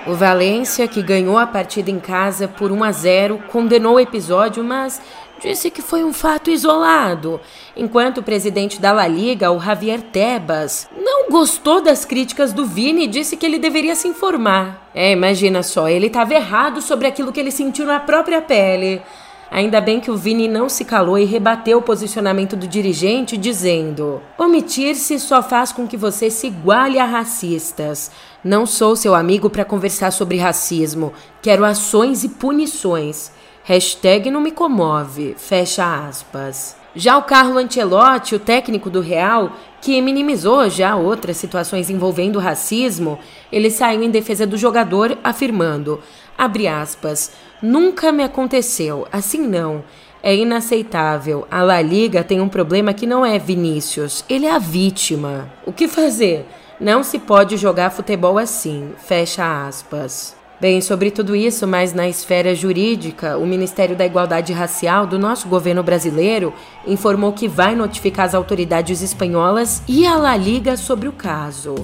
O 0.05 0.13
Valência, 0.13 0.87
que 0.87 1.01
ganhou 1.01 1.37
a 1.37 1.45
partida 1.45 1.91
em 1.91 1.99
casa 1.99 2.47
por 2.47 2.71
1 2.71 2.81
a 2.81 2.91
0, 2.93 3.43
condenou 3.51 3.95
o 3.95 3.99
episódio, 3.99 4.63
mas 4.63 5.01
disse 5.41 5.69
que 5.69 5.81
foi 5.81 6.03
um 6.03 6.13
fato 6.13 6.49
isolado, 6.49 7.39
enquanto 7.75 8.19
o 8.19 8.23
presidente 8.23 8.79
da 8.79 8.91
La 8.91 9.07
Liga, 9.07 9.51
o 9.51 9.59
Javier 9.59 10.01
Tebas, 10.01 10.89
gostou 11.29 11.81
das 11.81 12.05
críticas 12.05 12.53
do 12.53 12.65
Vini 12.65 13.03
e 13.03 13.07
disse 13.07 13.37
que 13.37 13.45
ele 13.45 13.59
deveria 13.59 13.95
se 13.95 14.07
informar. 14.07 14.89
É, 14.93 15.11
imagina 15.11 15.63
só, 15.63 15.87
ele 15.87 16.07
estava 16.07 16.33
errado 16.33 16.81
sobre 16.81 17.07
aquilo 17.07 17.31
que 17.31 17.39
ele 17.39 17.51
sentiu 17.51 17.85
na 17.85 17.99
própria 17.99 18.41
pele. 18.41 19.01
Ainda 19.49 19.79
bem 19.79 19.99
que 19.99 20.11
o 20.11 20.17
Vini 20.17 20.47
não 20.47 20.67
se 20.67 20.83
calou 20.83 21.17
e 21.17 21.23
rebateu 21.23 21.77
o 21.77 21.81
posicionamento 21.81 22.55
do 22.55 22.67
dirigente, 22.67 23.37
dizendo: 23.37 24.21
Omitir-se 24.37 25.19
só 25.19 25.41
faz 25.41 25.71
com 25.71 25.87
que 25.87 25.95
você 25.95 26.29
se 26.29 26.47
iguale 26.47 26.99
a 26.99 27.05
racistas. 27.05 28.11
Não 28.43 28.65
sou 28.65 28.95
seu 28.95 29.15
amigo 29.15 29.49
para 29.49 29.63
conversar 29.63 30.11
sobre 30.11 30.37
racismo. 30.37 31.13
Quero 31.41 31.63
ações 31.63 32.23
e 32.23 32.29
punições. 32.29 33.31
Hashtag 33.63 34.29
não 34.31 34.41
me 34.41 34.51
comove, 34.51 35.35
fecha 35.37 36.07
aspas. 36.07 36.76
Já 36.97 37.15
o 37.15 37.21
Carlo 37.21 37.59
Ancelotti, 37.59 38.33
o 38.33 38.39
técnico 38.39 38.89
do 38.89 39.01
Real, 39.01 39.51
que 39.79 40.01
minimizou 40.01 40.67
já 40.67 40.95
outras 40.95 41.37
situações 41.37 41.91
envolvendo 41.91 42.39
racismo, 42.39 43.19
ele 43.51 43.69
saiu 43.69 44.01
em 44.01 44.09
defesa 44.09 44.47
do 44.47 44.57
jogador 44.57 45.15
afirmando, 45.23 46.01
abre 46.35 46.67
aspas, 46.67 47.33
nunca 47.61 48.11
me 48.11 48.23
aconteceu, 48.23 49.07
assim 49.11 49.41
não. 49.41 49.83
É 50.23 50.35
inaceitável. 50.35 51.47
A 51.51 51.61
La 51.61 51.79
Liga 51.83 52.23
tem 52.23 52.41
um 52.41 52.49
problema 52.49 52.95
que 52.95 53.05
não 53.05 53.23
é 53.23 53.37
Vinícius, 53.37 54.25
ele 54.27 54.47
é 54.47 54.51
a 54.51 54.57
vítima. 54.57 55.53
O 55.67 55.71
que 55.71 55.87
fazer? 55.87 56.47
Não 56.79 57.03
se 57.03 57.19
pode 57.19 57.57
jogar 57.57 57.91
futebol 57.91 58.39
assim, 58.39 58.93
fecha 58.97 59.67
aspas. 59.67 60.36
Bem, 60.59 60.81
sobre 60.81 61.11
tudo 61.11 61.35
isso, 61.35 61.67
mas 61.67 61.93
na 61.93 62.09
esfera 62.09 62.55
jurídica, 62.55 63.37
o 63.37 63.45
Ministério 63.45 63.95
da 63.95 64.07
Igualdade 64.07 64.51
Racial 64.53 65.05
do 65.05 65.19
nosso 65.19 65.47
governo 65.47 65.83
brasileiro 65.83 66.51
informou 66.87 67.31
que 67.31 67.47
vai 67.47 67.75
notificar 67.75 68.25
as 68.25 68.33
autoridades 68.33 69.03
espanholas 69.03 69.83
e 69.87 70.07
a 70.07 70.15
La 70.15 70.35
Liga 70.35 70.75
sobre 70.75 71.07
o 71.07 71.11
caso. 71.11 71.75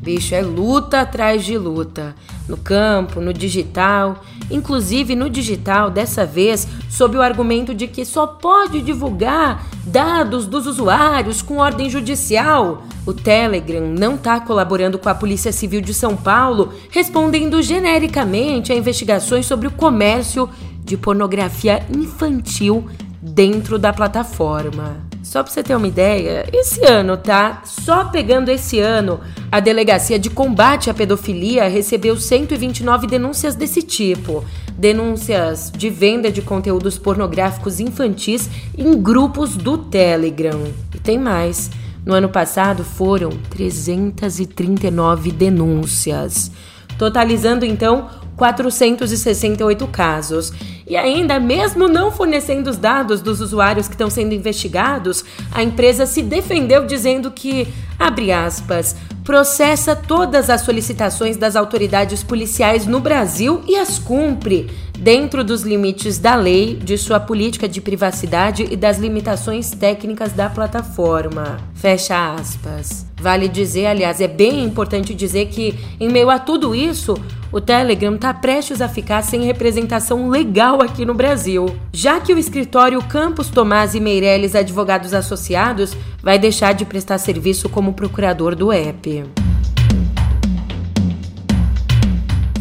Bicho, 0.00 0.34
é 0.34 0.40
luta 0.40 1.02
atrás 1.02 1.44
de 1.44 1.58
luta. 1.58 2.14
No 2.48 2.56
campo, 2.56 3.20
no 3.20 3.34
digital, 3.34 4.24
inclusive 4.52 5.16
no 5.16 5.28
digital, 5.28 5.90
dessa 5.90 6.24
vez, 6.24 6.68
sob 6.88 7.16
o 7.16 7.22
argumento 7.22 7.74
de 7.74 7.86
que 7.86 8.04
só 8.04 8.26
pode 8.26 8.80
divulgar 8.82 9.66
dados 9.84 10.46
dos 10.46 10.66
usuários 10.66 11.42
com 11.42 11.58
ordem 11.58 11.90
judicial. 11.90 12.84
O 13.04 13.12
Telegram 13.12 13.86
não 13.86 14.14
está 14.14 14.38
colaborando 14.40 14.98
com 14.98 15.08
a 15.08 15.14
Polícia 15.14 15.52
Civil 15.52 15.80
de 15.80 15.92
São 15.92 16.16
Paulo, 16.16 16.72
respondendo 16.90 17.60
genericamente 17.62 18.72
a 18.72 18.76
investigações 18.76 19.46
sobre 19.46 19.66
o 19.66 19.72
comércio 19.72 20.48
de 20.84 20.96
pornografia 20.96 21.84
infantil 21.90 22.86
dentro 23.20 23.78
da 23.78 23.92
plataforma. 23.92 25.11
Só 25.22 25.42
para 25.42 25.52
você 25.52 25.62
ter 25.62 25.76
uma 25.76 25.86
ideia, 25.86 26.48
esse 26.52 26.84
ano, 26.84 27.16
tá? 27.16 27.62
Só 27.64 28.06
pegando 28.06 28.48
esse 28.48 28.80
ano, 28.80 29.20
a 29.52 29.60
Delegacia 29.60 30.18
de 30.18 30.28
Combate 30.28 30.90
à 30.90 30.94
Pedofilia 30.94 31.68
recebeu 31.68 32.16
129 32.16 33.06
denúncias 33.06 33.54
desse 33.54 33.82
tipo. 33.82 34.44
Denúncias 34.76 35.70
de 35.70 35.88
venda 35.88 36.30
de 36.30 36.42
conteúdos 36.42 36.98
pornográficos 36.98 37.78
infantis 37.78 38.50
em 38.76 39.00
grupos 39.00 39.56
do 39.56 39.78
Telegram. 39.78 40.60
E 40.92 40.98
tem 40.98 41.18
mais. 41.18 41.70
No 42.04 42.14
ano 42.14 42.28
passado 42.28 42.82
foram 42.82 43.30
339 43.48 45.30
denúncias, 45.30 46.50
totalizando 46.98 47.64
então 47.64 48.10
468 48.36 49.86
casos. 49.86 50.52
E 50.86 50.96
ainda, 50.96 51.38
mesmo 51.38 51.88
não 51.88 52.10
fornecendo 52.10 52.70
os 52.70 52.76
dados 52.76 53.20
dos 53.20 53.40
usuários 53.40 53.86
que 53.86 53.94
estão 53.94 54.10
sendo 54.10 54.34
investigados, 54.34 55.24
a 55.50 55.62
empresa 55.62 56.06
se 56.06 56.22
defendeu 56.22 56.86
dizendo 56.86 57.30
que, 57.30 57.68
abre 57.98 58.32
aspas, 58.32 58.96
processa 59.24 59.94
todas 59.94 60.50
as 60.50 60.62
solicitações 60.62 61.36
das 61.36 61.54
autoridades 61.54 62.22
policiais 62.22 62.86
no 62.86 63.00
Brasil 63.00 63.62
e 63.66 63.76
as 63.76 63.98
cumpre, 63.98 64.68
dentro 64.98 65.42
dos 65.44 65.62
limites 65.62 66.18
da 66.18 66.34
lei, 66.34 66.76
de 66.76 66.98
sua 66.98 67.20
política 67.20 67.68
de 67.68 67.80
privacidade 67.80 68.66
e 68.70 68.76
das 68.76 68.98
limitações 68.98 69.70
técnicas 69.70 70.32
da 70.32 70.48
plataforma. 70.48 71.58
Fecha 71.74 72.34
aspas. 72.34 73.06
Vale 73.20 73.48
dizer, 73.48 73.86
aliás, 73.86 74.20
é 74.20 74.28
bem 74.28 74.64
importante 74.64 75.14
dizer 75.14 75.46
que, 75.46 75.78
em 76.00 76.08
meio 76.08 76.30
a 76.30 76.38
tudo 76.38 76.74
isso, 76.74 77.14
o 77.52 77.60
Telegram 77.60 78.14
está 78.14 78.32
prestes 78.32 78.80
a 78.80 78.88
ficar 78.88 79.22
sem 79.22 79.44
representação 79.44 80.30
legal 80.30 80.80
aqui 80.80 81.04
no 81.04 81.12
Brasil, 81.12 81.66
já 81.92 82.18
que 82.18 82.32
o 82.32 82.38
escritório 82.38 83.02
Campos 83.02 83.50
Tomás 83.50 83.94
e 83.94 84.00
Meirelles 84.00 84.54
Advogados 84.54 85.12
Associados 85.12 85.94
vai 86.22 86.38
deixar 86.38 86.72
de 86.72 86.86
prestar 86.86 87.18
serviço 87.18 87.68
como 87.68 87.92
procurador 87.92 88.56
do 88.56 88.72
app. 88.72 89.24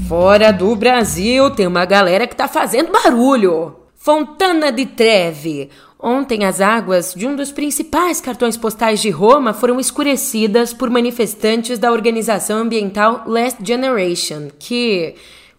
Fora 0.09 0.51
do 0.51 0.75
Brasil, 0.75 1.49
tem 1.51 1.65
uma 1.65 1.85
galera 1.85 2.27
que 2.27 2.35
tá 2.35 2.49
fazendo 2.49 2.91
barulho. 2.91 3.80
Fontana 4.03 4.71
de 4.71 4.87
Trevi. 4.87 5.69
Ontem, 5.99 6.43
as 6.43 6.59
águas 6.59 7.13
de 7.13 7.27
um 7.27 7.35
dos 7.35 7.51
principais 7.51 8.19
cartões 8.19 8.57
postais 8.57 8.99
de 8.99 9.11
Roma 9.11 9.53
foram 9.53 9.79
escurecidas 9.79 10.73
por 10.73 10.89
manifestantes 10.89 11.77
da 11.77 11.91
organização 11.91 12.57
ambiental 12.57 13.21
Last 13.27 13.63
Generation, 13.63 14.47
que 14.57 15.13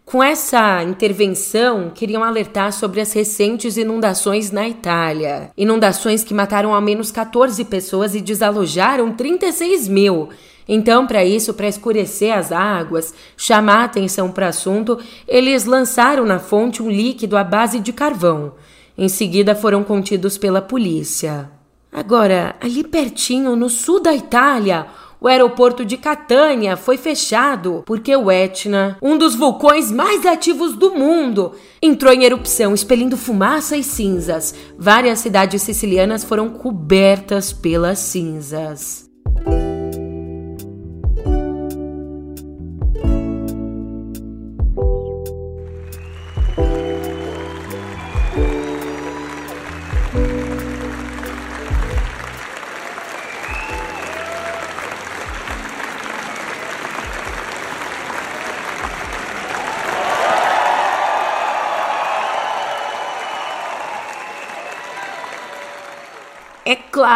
Com 0.05 0.21
essa 0.21 0.83
intervenção, 0.83 1.91
queriam 1.95 2.25
alertar 2.25 2.73
sobre 2.73 3.01
as 3.01 3.13
recentes 3.13 3.77
inundações 3.77 4.51
na 4.51 4.69
Itália. 4.69 5.53
Inundações 5.57 6.25
que 6.25 6.35
mataram 6.35 6.75
ao 6.75 6.81
menos 6.83 7.13
14 7.13 7.65
pessoas 7.65 8.15
e 8.15 8.21
desalojaram 8.21 9.13
36 9.13 9.87
mil. 9.87 10.29
Então, 10.69 11.07
para 11.07 11.25
isso, 11.25 11.55
para 11.55 11.69
escurecer 11.69 12.37
as 12.37 12.53
águas, 12.53 13.15
chamar 13.37 13.85
atenção 13.85 14.31
para 14.31 14.47
o 14.47 14.49
assunto, 14.49 14.99
eles 15.27 15.65
lançaram 15.65 16.25
na 16.25 16.39
fonte 16.39 16.83
um 16.83 16.91
líquido 16.91 17.37
à 17.37 17.45
base 17.45 17.81
de 17.81 17.93
carvão. 17.93 18.55
Em 18.97 19.09
seguida, 19.09 19.55
foram 19.55 19.83
contidos 19.83 20.39
pela 20.39 20.63
polícia. 20.63 21.51
Agora, 21.93 22.57
ali 22.61 22.85
pertinho, 22.85 23.55
no 23.55 23.69
sul 23.69 24.01
da 24.01 24.15
Itália, 24.15 24.87
o 25.21 25.29
aeroporto 25.29 25.85
de 25.85 25.97
Catânia 25.97 26.77
foi 26.77 26.97
fechado 26.97 27.85
porque 27.87 28.15
o 28.17 28.29
Etna, 28.29 28.99
um 29.01 29.17
dos 29.17 29.37
vulcões 29.37 29.91
mais 29.93 30.27
ativos 30.27 30.75
do 30.75 30.91
mundo, 30.93 31.53
entrou 31.81 32.13
em 32.13 32.25
erupção, 32.25 32.75
expelindo 32.75 33.17
fumaça 33.17 33.77
e 33.77 33.85
cinzas. 33.85 34.53
Várias 34.77 35.21
cidades 35.21 35.63
sicilianas 35.63 36.25
foram 36.25 36.49
cobertas 36.51 37.53
pelas 37.53 38.01
cinzas. 38.01 39.12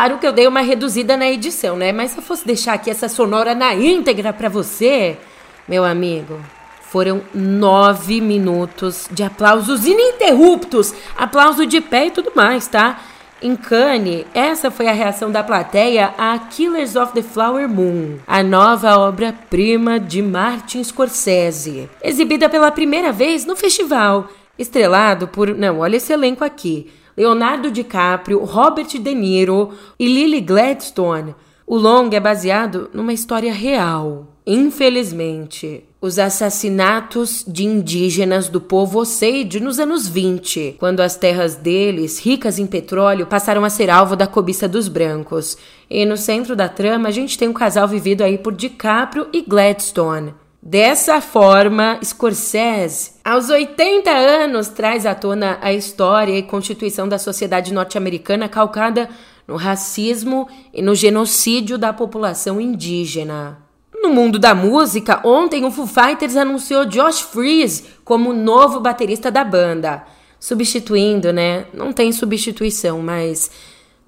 Claro 0.07 0.19
que 0.21 0.27
eu 0.27 0.33
dei 0.33 0.47
uma 0.47 0.61
reduzida 0.61 1.17
na 1.17 1.29
edição, 1.29 1.77
né? 1.77 1.91
Mas 1.91 2.13
se 2.13 2.19
eu 2.19 2.23
fosse 2.23 2.47
deixar 2.47 2.75
aqui 2.75 2.89
essa 2.89 3.09
sonora 3.09 3.57
na 3.57 3.75
íntegra 3.75 4.33
para 4.33 4.49
você, 4.49 5.19
meu 5.67 5.85
amigo, 5.85 6.39
foram 6.81 7.23
nove 7.35 8.21
minutos 8.21 9.09
de 9.11 9.25
aplausos 9.25 9.85
ininterruptos, 9.85 10.95
aplauso 11.17 11.67
de 11.67 11.81
pé 11.81 12.07
e 12.07 12.11
tudo 12.13 12.31
mais, 12.37 12.69
tá? 12.69 13.01
Em 13.43 13.57
Cannes, 13.57 14.25
essa 14.33 14.71
foi 14.71 14.87
a 14.87 14.93
reação 14.93 15.29
da 15.29 15.43
plateia 15.43 16.15
a 16.17 16.39
Killers 16.39 16.95
of 16.95 17.13
the 17.13 17.23
Flower 17.23 17.69
Moon, 17.69 18.19
a 18.29 18.45
nova 18.45 18.97
obra-prima 19.01 19.99
de 19.99 20.23
Martin 20.23 20.85
Scorsese, 20.85 21.91
exibida 22.01 22.49
pela 22.49 22.71
primeira 22.71 23.11
vez 23.11 23.45
no 23.45 23.57
festival, 23.57 24.29
estrelado 24.57 25.27
por, 25.27 25.53
não, 25.53 25.81
olha 25.81 25.97
esse 25.97 26.13
elenco 26.13 26.45
aqui, 26.45 26.93
Leonardo 27.17 27.71
DiCaprio, 27.71 28.45
Robert 28.45 28.99
De 28.99 29.15
Niro 29.15 29.71
e 29.99 30.07
Lily 30.07 30.41
Gladstone. 30.41 31.35
O 31.67 31.77
longa 31.77 32.17
é 32.17 32.21
baseado 32.21 32.91
numa 32.93 33.13
história 33.13 33.53
real. 33.53 34.37
Infelizmente, 34.47 35.83
os 36.01 36.21
assassinatos 36.21 37.45
de 37.49 37.65
indígenas 37.65 38.49
do 38.49 38.61
povo 38.61 39.01
Osage 39.01 39.59
nos 39.59 39.81
anos 39.81 40.07
20, 40.07 40.77
quando 40.79 41.01
as 41.01 41.17
terras 41.17 41.57
deles, 41.57 42.21
ricas 42.21 42.61
em 42.61 42.67
petróleo, 42.67 43.27
passaram 43.27 43.65
a 43.65 43.71
ser 43.71 43.91
alvo 43.91 44.15
da 44.15 44.27
cobiça 44.29 44.69
dos 44.69 44.87
brancos. 44.87 45.59
E 45.91 46.05
no 46.05 46.17
centro 46.17 46.55
da 46.55 46.69
trama, 46.69 47.09
a 47.09 47.11
gente 47.11 47.37
tem 47.37 47.49
um 47.49 47.53
casal 47.53 47.89
vivido 47.89 48.23
aí 48.23 48.39
por 48.39 48.55
DiCaprio 48.55 49.27
e 49.33 49.43
Gladstone. 49.43 50.33
Dessa 50.69 51.21
forma, 51.21 52.01
Scorsese, 52.03 53.13
aos 53.25 53.51
80 53.51 54.11
anos, 54.11 54.67
traz 54.67 55.07
à 55.07 55.15
tona 55.15 55.59
a 55.63 55.73
história 55.73 56.37
e 56.37 56.43
constituição 56.43 57.09
da 57.09 57.21
sociedade 57.21 57.73
norte-americana 57.73 58.49
calcada 58.49 59.09
no 59.47 59.55
racismo 59.55 60.49
e 60.75 60.83
no 60.83 60.93
genocídio 60.93 61.79
da 61.79 61.93
população 61.93 62.61
indígena. 62.61 63.59
No 63.95 64.09
mundo 64.09 64.41
da 64.41 64.57
música, 64.57 65.21
ontem 65.25 65.65
o 65.65 65.71
Foo 65.71 65.87
Fighters 65.87 66.35
anunciou 66.35 66.85
Josh 66.85 67.21
Freese 67.21 67.85
como 68.05 68.33
novo 68.33 68.81
baterista 68.81 69.31
da 69.31 69.45
banda, 69.45 70.03
substituindo, 70.41 71.33
né? 71.33 71.67
Não 71.73 71.93
tem 71.93 72.11
substituição, 72.11 73.01
mas 73.01 73.53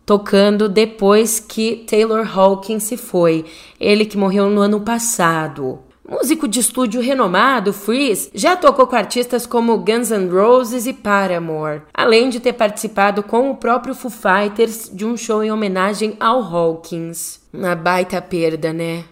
tocando 0.05 0.69
depois 0.69 1.39
que 1.39 1.85
Taylor 1.89 2.29
Hawkins 2.37 2.83
se 2.83 2.97
foi, 2.97 3.45
ele 3.79 4.05
que 4.05 4.19
morreu 4.19 4.51
no 4.51 4.61
ano 4.61 4.81
passado. 4.81 5.87
Músico 6.11 6.49
de 6.49 6.61
estúdio 6.61 7.03
renomado, 7.03 7.71
Freeze 7.71 8.31
já 8.35 8.57
tocou 8.57 8.87
com 8.87 8.97
artistas 8.97 9.45
como 9.45 9.77
Guns 9.77 10.11
N' 10.11 10.31
Roses 10.31 10.87
e 10.87 10.95
Paramore, 10.95 11.83
além 11.93 12.31
de 12.31 12.41
ter 12.41 12.55
participado 12.55 13.23
com 13.23 13.51
o 13.51 13.57
próprio 13.57 13.95
Foo 13.95 14.11
Fighters 14.11 14.91
de 14.91 15.05
um 15.05 15.19
show 15.19 15.45
em 15.45 15.53
homenagem 15.53 16.17
ao 16.19 16.43
Hawkins. 16.43 17.47
Uma 17.53 17.75
baita 17.75 18.23
perda, 18.23 18.73
né? 18.73 19.05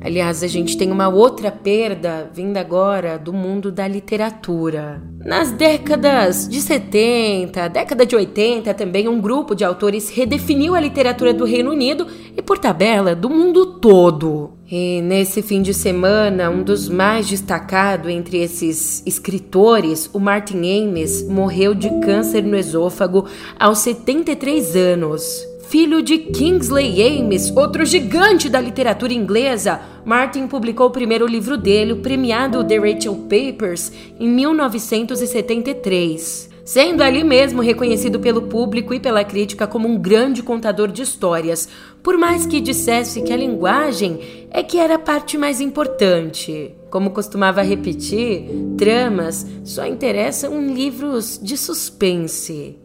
Aliás, 0.00 0.42
a 0.42 0.46
gente 0.46 0.78
tem 0.78 0.90
uma 0.90 1.08
outra 1.08 1.50
perda 1.50 2.30
vinda 2.32 2.60
agora 2.60 3.18
do 3.18 3.32
mundo 3.32 3.70
da 3.70 3.86
literatura. 3.86 5.02
Nas 5.22 5.50
décadas 5.50 6.48
de 6.48 6.62
70, 6.62 7.68
década 7.68 8.06
de 8.06 8.16
80, 8.16 8.72
também 8.72 9.06
um 9.06 9.20
grupo 9.20 9.54
de 9.54 9.64
autores 9.64 10.08
redefiniu 10.08 10.74
a 10.74 10.80
literatura 10.80 11.34
do 11.34 11.44
Reino 11.44 11.72
Unido 11.72 12.06
e, 12.34 12.40
por 12.40 12.56
tabela, 12.56 13.14
do 13.14 13.28
mundo 13.28 13.78
todo. 13.80 14.57
E 14.70 15.00
nesse 15.00 15.40
fim 15.40 15.62
de 15.62 15.72
semana, 15.72 16.50
um 16.50 16.62
dos 16.62 16.90
mais 16.90 17.26
destacados 17.26 18.10
entre 18.10 18.36
esses 18.36 19.02
escritores, 19.06 20.10
o 20.12 20.18
Martin 20.18 20.58
Amis, 20.58 21.26
morreu 21.26 21.74
de 21.74 21.88
câncer 22.00 22.42
no 22.42 22.54
esôfago 22.54 23.24
aos 23.58 23.78
73 23.78 24.76
anos. 24.76 25.42
Filho 25.70 26.02
de 26.02 26.18
Kingsley 26.18 27.02
Amis, 27.02 27.50
outro 27.56 27.86
gigante 27.86 28.50
da 28.50 28.60
literatura 28.60 29.14
inglesa, 29.14 29.80
Martin 30.04 30.46
publicou 30.46 30.88
o 30.88 30.90
primeiro 30.90 31.26
livro 31.26 31.56
dele, 31.56 31.94
o 31.94 32.02
premiado 32.02 32.62
The 32.62 32.78
Rachel 32.78 33.26
Papers, 33.28 33.90
em 34.20 34.28
1973, 34.28 36.47
sendo 36.68 37.02
ali 37.02 37.24
mesmo 37.24 37.62
reconhecido 37.62 38.20
pelo 38.20 38.42
público 38.42 38.92
e 38.92 39.00
pela 39.00 39.24
crítica 39.24 39.66
como 39.66 39.88
um 39.88 39.96
grande 39.96 40.42
contador 40.42 40.92
de 40.92 41.00
histórias, 41.00 41.66
por 42.02 42.18
mais 42.18 42.44
que 42.44 42.60
dissesse 42.60 43.22
que 43.22 43.32
a 43.32 43.36
linguagem 43.38 44.46
é 44.50 44.62
que 44.62 44.76
era 44.76 44.96
a 44.96 44.98
parte 44.98 45.38
mais 45.38 45.62
importante. 45.62 46.74
Como 46.90 47.12
costumava 47.12 47.62
repetir, 47.62 48.50
tramas 48.76 49.46
só 49.64 49.86
interessam 49.86 50.60
em 50.60 50.74
livros 50.74 51.40
de 51.42 51.56
suspense. 51.56 52.76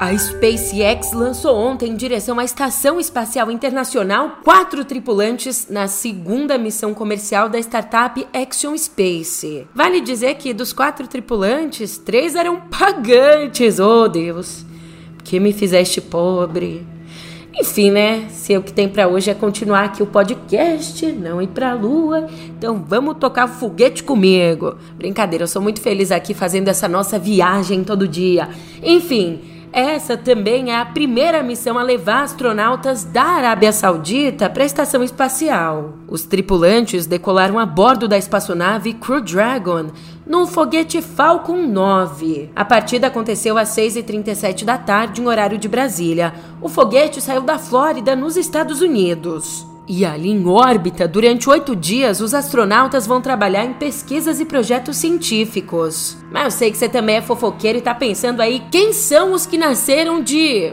A 0.00 0.16
SpaceX 0.16 1.12
lançou 1.12 1.54
ontem 1.54 1.90
em 1.90 1.94
direção 1.94 2.38
à 2.38 2.44
Estação 2.44 2.98
Espacial 2.98 3.50
Internacional 3.50 4.38
quatro 4.42 4.82
tripulantes 4.82 5.66
na 5.68 5.88
segunda 5.88 6.56
missão 6.56 6.94
comercial 6.94 7.50
da 7.50 7.58
startup 7.58 8.26
Action 8.32 8.74
Space. 8.78 9.66
Vale 9.74 10.00
dizer 10.00 10.36
que 10.36 10.54
dos 10.54 10.72
quatro 10.72 11.06
tripulantes, 11.06 11.98
três 11.98 12.34
eram 12.34 12.62
pagantes. 12.62 13.78
Oh 13.78 14.08
Deus, 14.08 14.64
que 15.22 15.38
me 15.38 15.52
fizeste 15.52 16.00
pobre. 16.00 16.86
Enfim, 17.52 17.90
né? 17.90 18.26
Se 18.30 18.56
o 18.56 18.62
que 18.62 18.72
tem 18.72 18.88
para 18.88 19.06
hoje 19.06 19.30
é 19.30 19.34
continuar 19.34 19.84
aqui 19.84 20.02
o 20.02 20.06
podcast, 20.06 21.04
não 21.12 21.42
ir 21.42 21.48
pra 21.48 21.74
lua, 21.74 22.26
então 22.48 22.82
vamos 22.88 23.18
tocar 23.18 23.46
foguete 23.48 24.02
comigo. 24.02 24.78
Brincadeira, 24.96 25.42
eu 25.44 25.48
sou 25.48 25.60
muito 25.60 25.82
feliz 25.82 26.10
aqui 26.10 26.32
fazendo 26.32 26.68
essa 26.68 26.88
nossa 26.88 27.18
viagem 27.18 27.84
todo 27.84 28.08
dia. 28.08 28.48
Enfim, 28.82 29.59
essa 29.72 30.16
também 30.16 30.72
é 30.72 30.78
a 30.78 30.84
primeira 30.84 31.42
missão 31.42 31.78
a 31.78 31.82
levar 31.82 32.24
astronautas 32.24 33.04
da 33.04 33.22
Arábia 33.22 33.72
Saudita 33.72 34.50
para 34.50 34.64
a 34.64 34.66
estação 34.66 35.02
espacial. 35.02 35.94
Os 36.08 36.24
tripulantes 36.24 37.06
decolaram 37.06 37.58
a 37.58 37.64
bordo 37.64 38.08
da 38.08 38.18
espaçonave 38.18 38.94
Crew 38.94 39.20
Dragon 39.20 39.86
num 40.26 40.46
foguete 40.46 41.00
Falcon 41.00 41.66
9. 41.66 42.50
A 42.54 42.64
partida 42.64 43.06
aconteceu 43.06 43.56
às 43.56 43.68
6h37 43.70 44.64
da 44.64 44.76
tarde, 44.76 45.20
em 45.20 45.26
horário 45.26 45.58
de 45.58 45.68
Brasília. 45.68 46.34
O 46.60 46.68
foguete 46.68 47.20
saiu 47.20 47.42
da 47.42 47.58
Flórida, 47.58 48.16
nos 48.16 48.36
Estados 48.36 48.80
Unidos. 48.80 49.69
E 49.92 50.04
ali 50.04 50.30
em 50.30 50.46
órbita, 50.46 51.08
durante 51.08 51.50
oito 51.50 51.74
dias, 51.74 52.20
os 52.20 52.32
astronautas 52.32 53.08
vão 53.08 53.20
trabalhar 53.20 53.64
em 53.64 53.72
pesquisas 53.72 54.38
e 54.38 54.44
projetos 54.44 54.98
científicos. 54.98 56.16
Mas 56.30 56.44
eu 56.44 56.50
sei 56.52 56.70
que 56.70 56.78
você 56.78 56.88
também 56.88 57.16
é 57.16 57.20
fofoqueiro 57.20 57.78
e 57.78 57.80
tá 57.80 57.92
pensando 57.92 58.40
aí 58.40 58.62
quem 58.70 58.92
são 58.92 59.32
os 59.32 59.46
que 59.46 59.58
nasceram 59.58 60.22
de 60.22 60.72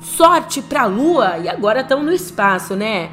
sorte 0.00 0.60
pra 0.60 0.86
lua 0.86 1.38
e 1.38 1.48
agora 1.48 1.82
estão 1.82 2.02
no 2.02 2.10
espaço, 2.10 2.74
né? 2.74 3.10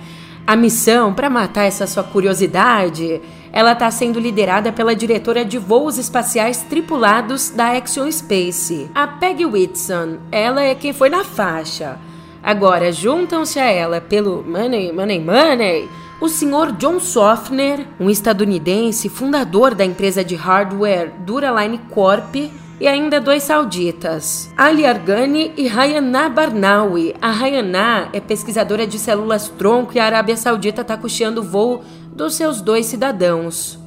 A 0.48 0.56
missão, 0.56 1.14
para 1.14 1.30
matar 1.30 1.66
essa 1.66 1.86
sua 1.86 2.04
curiosidade, 2.04 3.22
ela 3.54 3.74
está 3.74 3.92
sendo 3.92 4.20
liderada 4.20 4.72
pela 4.72 4.96
diretora 4.96 5.46
de 5.46 5.60
voos 5.60 6.00
espaciais 6.00 6.64
tripulados 6.64 7.52
da 7.52 7.78
Action 7.78 8.12
Space, 8.12 8.90
a 8.96 9.06
Peggy 9.06 9.46
Whitson. 9.46 10.18
Ela 10.32 10.64
é 10.64 10.74
quem 10.74 10.92
foi 10.92 11.10
na 11.12 11.24
faixa. 11.24 12.00
Agora, 12.46 12.92
juntam-se 12.92 13.60
a 13.60 13.66
ela 13.66 14.00
pelo 14.00 14.44
money, 14.48 14.92
money, 14.94 15.20
money 15.20 15.90
o 16.22 16.30
Sr. 16.30 16.74
John 16.78 17.00
Sofner, 17.00 17.88
um 18.00 18.08
estadunidense 18.08 19.10
fundador 19.10 19.74
da 19.74 19.84
empresa 19.84 20.24
de 20.24 20.36
hardware 20.36 21.12
Duraline 21.26 21.80
Corp, 21.90 22.36
e 22.80 22.88
ainda 22.88 23.20
dois 23.20 23.44
sauditas, 23.44 24.52
Ali 24.56 24.86
Argani 24.86 25.54
e 25.58 25.68
Hayana 25.68 26.30
Barnawi. 26.30 27.16
A 27.22 27.32
Hayana 27.32 28.10
é 28.14 28.20
pesquisadora 28.20 28.86
de 28.86 29.00
células 29.00 29.48
tronco 29.50 29.94
e 29.96 30.00
a 30.00 30.06
Arábia 30.06 30.38
Saudita 30.38 30.82
está 30.82 30.98
custeando 30.98 31.42
o 31.42 31.44
voo 31.44 31.84
dos 32.14 32.36
seus 32.36 32.62
dois 32.62 32.86
cidadãos. 32.86 33.80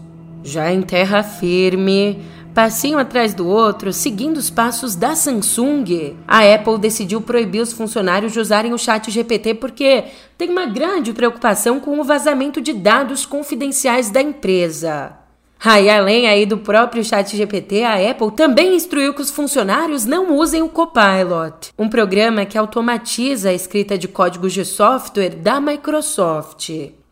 Já 0.42 0.72
em 0.72 0.80
terra 0.80 1.22
firme, 1.22 2.24
passinho 2.54 2.98
atrás 2.98 3.34
do 3.34 3.46
outro, 3.46 3.92
seguindo 3.92 4.37
os 4.37 4.50
passos 4.50 4.94
da 4.94 5.14
Samsung, 5.14 6.16
a 6.26 6.40
Apple 6.54 6.78
decidiu 6.78 7.20
proibir 7.20 7.61
os 7.61 7.72
funcionários 7.72 8.32
de 8.32 8.40
usarem 8.40 8.72
o 8.72 8.78
chat 8.78 9.11
GPT 9.11 9.54
porque 9.54 10.04
tem 10.37 10.50
uma 10.50 10.66
grande 10.66 11.12
preocupação 11.12 11.80
com 11.80 11.98
o 12.00 12.04
vazamento 12.04 12.61
de 12.61 12.72
dados 12.72 13.24
confidenciais 13.24 14.11
da 14.11 14.20
empresa. 14.20 15.12
Aí, 15.61 15.90
além 15.90 16.28
aí 16.28 16.46
do 16.46 16.58
próprio 16.58 17.02
chat 17.02 17.37
GPT, 17.37 17.82
a 17.82 18.11
Apple 18.11 18.30
também 18.30 18.76
instruiu 18.76 19.12
que 19.12 19.22
os 19.22 19.30
funcionários 19.30 20.04
não 20.04 20.37
usem 20.37 20.62
o 20.62 20.68
Copilot, 20.68 21.72
um 21.76 21.88
programa 21.88 22.44
que 22.44 22.56
automatiza 22.56 23.50
a 23.50 23.54
escrita 23.54 23.98
de 23.98 24.06
códigos 24.06 24.52
de 24.52 24.64
software 24.64 25.30
da 25.30 25.61
Microsoft. 25.61 26.70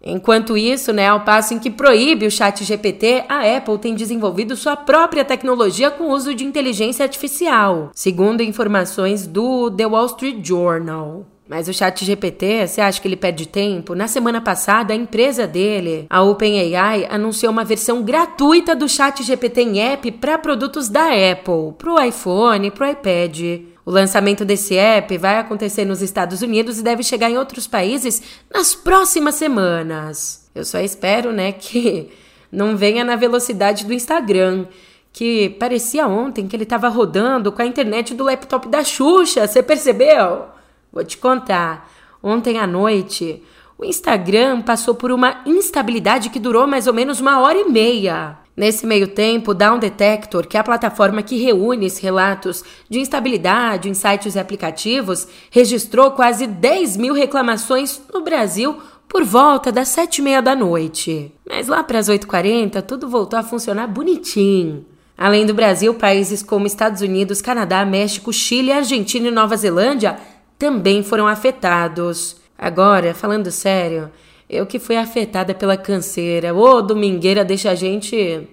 Enquanto 0.08 0.56
isso, 0.56 0.92
né, 0.92 1.08
ao 1.08 1.20
passo 1.20 1.52
em 1.52 1.58
que 1.58 1.68
proíbe 1.68 2.26
o 2.26 2.30
chat 2.30 2.62
GPT, 2.62 3.24
a 3.28 3.56
Apple 3.56 3.78
tem 3.78 3.94
desenvolvido 3.94 4.54
sua 4.54 4.76
própria 4.76 5.24
tecnologia 5.24 5.90
com 5.90 6.10
uso 6.10 6.32
de 6.32 6.44
inteligência 6.44 7.02
artificial, 7.02 7.90
segundo 7.92 8.40
informações 8.40 9.26
do 9.26 9.68
The 9.68 9.86
Wall 9.86 10.06
Street 10.06 10.46
Journal. 10.46 11.26
Mas 11.48 11.68
o 11.68 11.72
chat 11.72 12.04
GPT, 12.04 12.66
você 12.66 12.80
acha 12.80 13.00
que 13.00 13.06
ele 13.06 13.16
perde 13.16 13.46
tempo? 13.46 13.94
Na 13.94 14.08
semana 14.08 14.40
passada, 14.40 14.92
a 14.92 14.96
empresa 14.96 15.46
dele, 15.46 16.06
a 16.10 16.22
OpenAI, 16.22 17.06
anunciou 17.08 17.52
uma 17.52 17.64
versão 17.64 18.02
gratuita 18.02 18.74
do 18.74 18.88
chat 18.88 19.22
GPT 19.22 19.62
em 19.62 19.80
app 19.80 20.10
para 20.12 20.38
produtos 20.38 20.88
da 20.88 21.06
Apple, 21.06 21.74
para 21.78 21.92
o 21.92 22.02
iPhone, 22.02 22.70
para 22.70 22.88
o 22.88 22.90
iPad. 22.90 23.75
O 23.86 23.90
lançamento 23.92 24.44
desse 24.44 24.76
app 24.76 25.16
vai 25.16 25.38
acontecer 25.38 25.84
nos 25.84 26.02
Estados 26.02 26.42
Unidos 26.42 26.80
e 26.80 26.82
deve 26.82 27.04
chegar 27.04 27.30
em 27.30 27.38
outros 27.38 27.68
países 27.68 28.20
nas 28.52 28.74
próximas 28.74 29.36
semanas. 29.36 30.50
Eu 30.52 30.64
só 30.64 30.80
espero, 30.80 31.30
né, 31.30 31.52
que 31.52 32.10
não 32.50 32.76
venha 32.76 33.04
na 33.04 33.14
velocidade 33.14 33.86
do 33.86 33.92
Instagram, 33.92 34.66
que 35.12 35.50
parecia 35.50 36.08
ontem 36.08 36.48
que 36.48 36.56
ele 36.56 36.64
estava 36.64 36.88
rodando 36.88 37.52
com 37.52 37.62
a 37.62 37.66
internet 37.66 38.12
do 38.12 38.24
laptop 38.24 38.66
da 38.68 38.82
Xuxa, 38.82 39.46
você 39.46 39.62
percebeu? 39.62 40.46
Vou 40.92 41.04
te 41.04 41.16
contar. 41.16 41.88
Ontem 42.20 42.58
à 42.58 42.66
noite, 42.66 43.40
o 43.78 43.84
Instagram 43.84 44.62
passou 44.62 44.96
por 44.96 45.12
uma 45.12 45.42
instabilidade 45.46 46.30
que 46.30 46.40
durou 46.40 46.66
mais 46.66 46.88
ou 46.88 46.92
menos 46.92 47.20
uma 47.20 47.40
hora 47.40 47.56
e 47.56 47.70
meia. 47.70 48.36
Nesse 48.56 48.86
meio 48.86 49.08
tempo, 49.08 49.50
o 49.50 49.54
Down 49.54 49.78
Detector, 49.78 50.46
que 50.46 50.56
é 50.56 50.60
a 50.60 50.64
plataforma 50.64 51.22
que 51.22 51.36
reúne 51.36 51.86
esses 51.86 51.98
relatos 51.98 52.64
de 52.88 52.98
instabilidade 52.98 53.90
em 53.90 53.92
sites 53.94 54.34
e 54.34 54.38
aplicativos, 54.38 55.28
registrou 55.50 56.12
quase 56.12 56.46
10 56.46 56.96
mil 56.96 57.12
reclamações 57.12 58.00
no 58.14 58.22
Brasil 58.22 58.78
por 59.06 59.24
volta 59.24 59.70
das 59.70 59.88
sete 59.88 60.18
e 60.18 60.22
meia 60.22 60.40
da 60.40 60.56
noite. 60.56 61.32
Mas 61.46 61.68
lá 61.68 61.84
para 61.84 61.98
as 61.98 62.08
8h40, 62.08 62.80
tudo 62.80 63.08
voltou 63.08 63.38
a 63.38 63.42
funcionar 63.42 63.86
bonitinho. 63.88 64.86
Além 65.18 65.44
do 65.44 65.52
Brasil, 65.52 65.92
países 65.92 66.42
como 66.42 66.66
Estados 66.66 67.02
Unidos, 67.02 67.42
Canadá, 67.42 67.84
México, 67.84 68.32
Chile, 68.32 68.72
Argentina 68.72 69.28
e 69.28 69.30
Nova 69.30 69.56
Zelândia 69.56 70.18
também 70.58 71.02
foram 71.02 71.26
afetados. 71.26 72.36
Agora, 72.58 73.12
falando 73.12 73.50
sério, 73.50 74.10
eu 74.48 74.66
que 74.66 74.78
fui 74.78 74.96
afetada 74.96 75.54
pela 75.54 75.76
canseira. 75.76 76.54
Ô, 76.54 76.80
domingueira 76.80 77.44
deixa 77.44 77.70
a 77.70 77.74
gente 77.74 78.48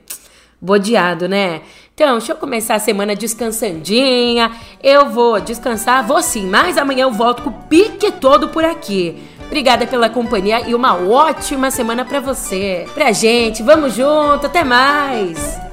bodeado, 0.60 1.28
né? 1.28 1.62
Então, 1.94 2.18
deixa 2.18 2.32
eu 2.32 2.38
começar 2.38 2.76
a 2.76 2.80
semana 2.80 3.16
descansandinha. 3.16 4.52
Eu 4.82 5.10
vou 5.10 5.40
descansar, 5.40 6.06
vou 6.06 6.22
sim, 6.24 6.48
mas 6.48 6.78
amanhã 6.78 7.04
eu 7.04 7.12
volto 7.12 7.44
com 7.44 7.50
o 7.50 7.54
pique 7.54 8.12
todo 8.12 8.50
por 8.50 8.64
aqui. 8.64 9.16
Obrigada 9.46 9.86
pela 9.86 10.10
companhia 10.10 10.68
e 10.68 10.74
uma 10.74 10.96
ótima 10.96 11.70
semana 11.70 12.04
para 12.04 12.20
você. 12.20 12.88
Pra 12.96 13.12
gente, 13.12 13.62
vamos 13.62 13.94
junto, 13.94 14.48
até 14.48 14.64
mais. 14.64 15.73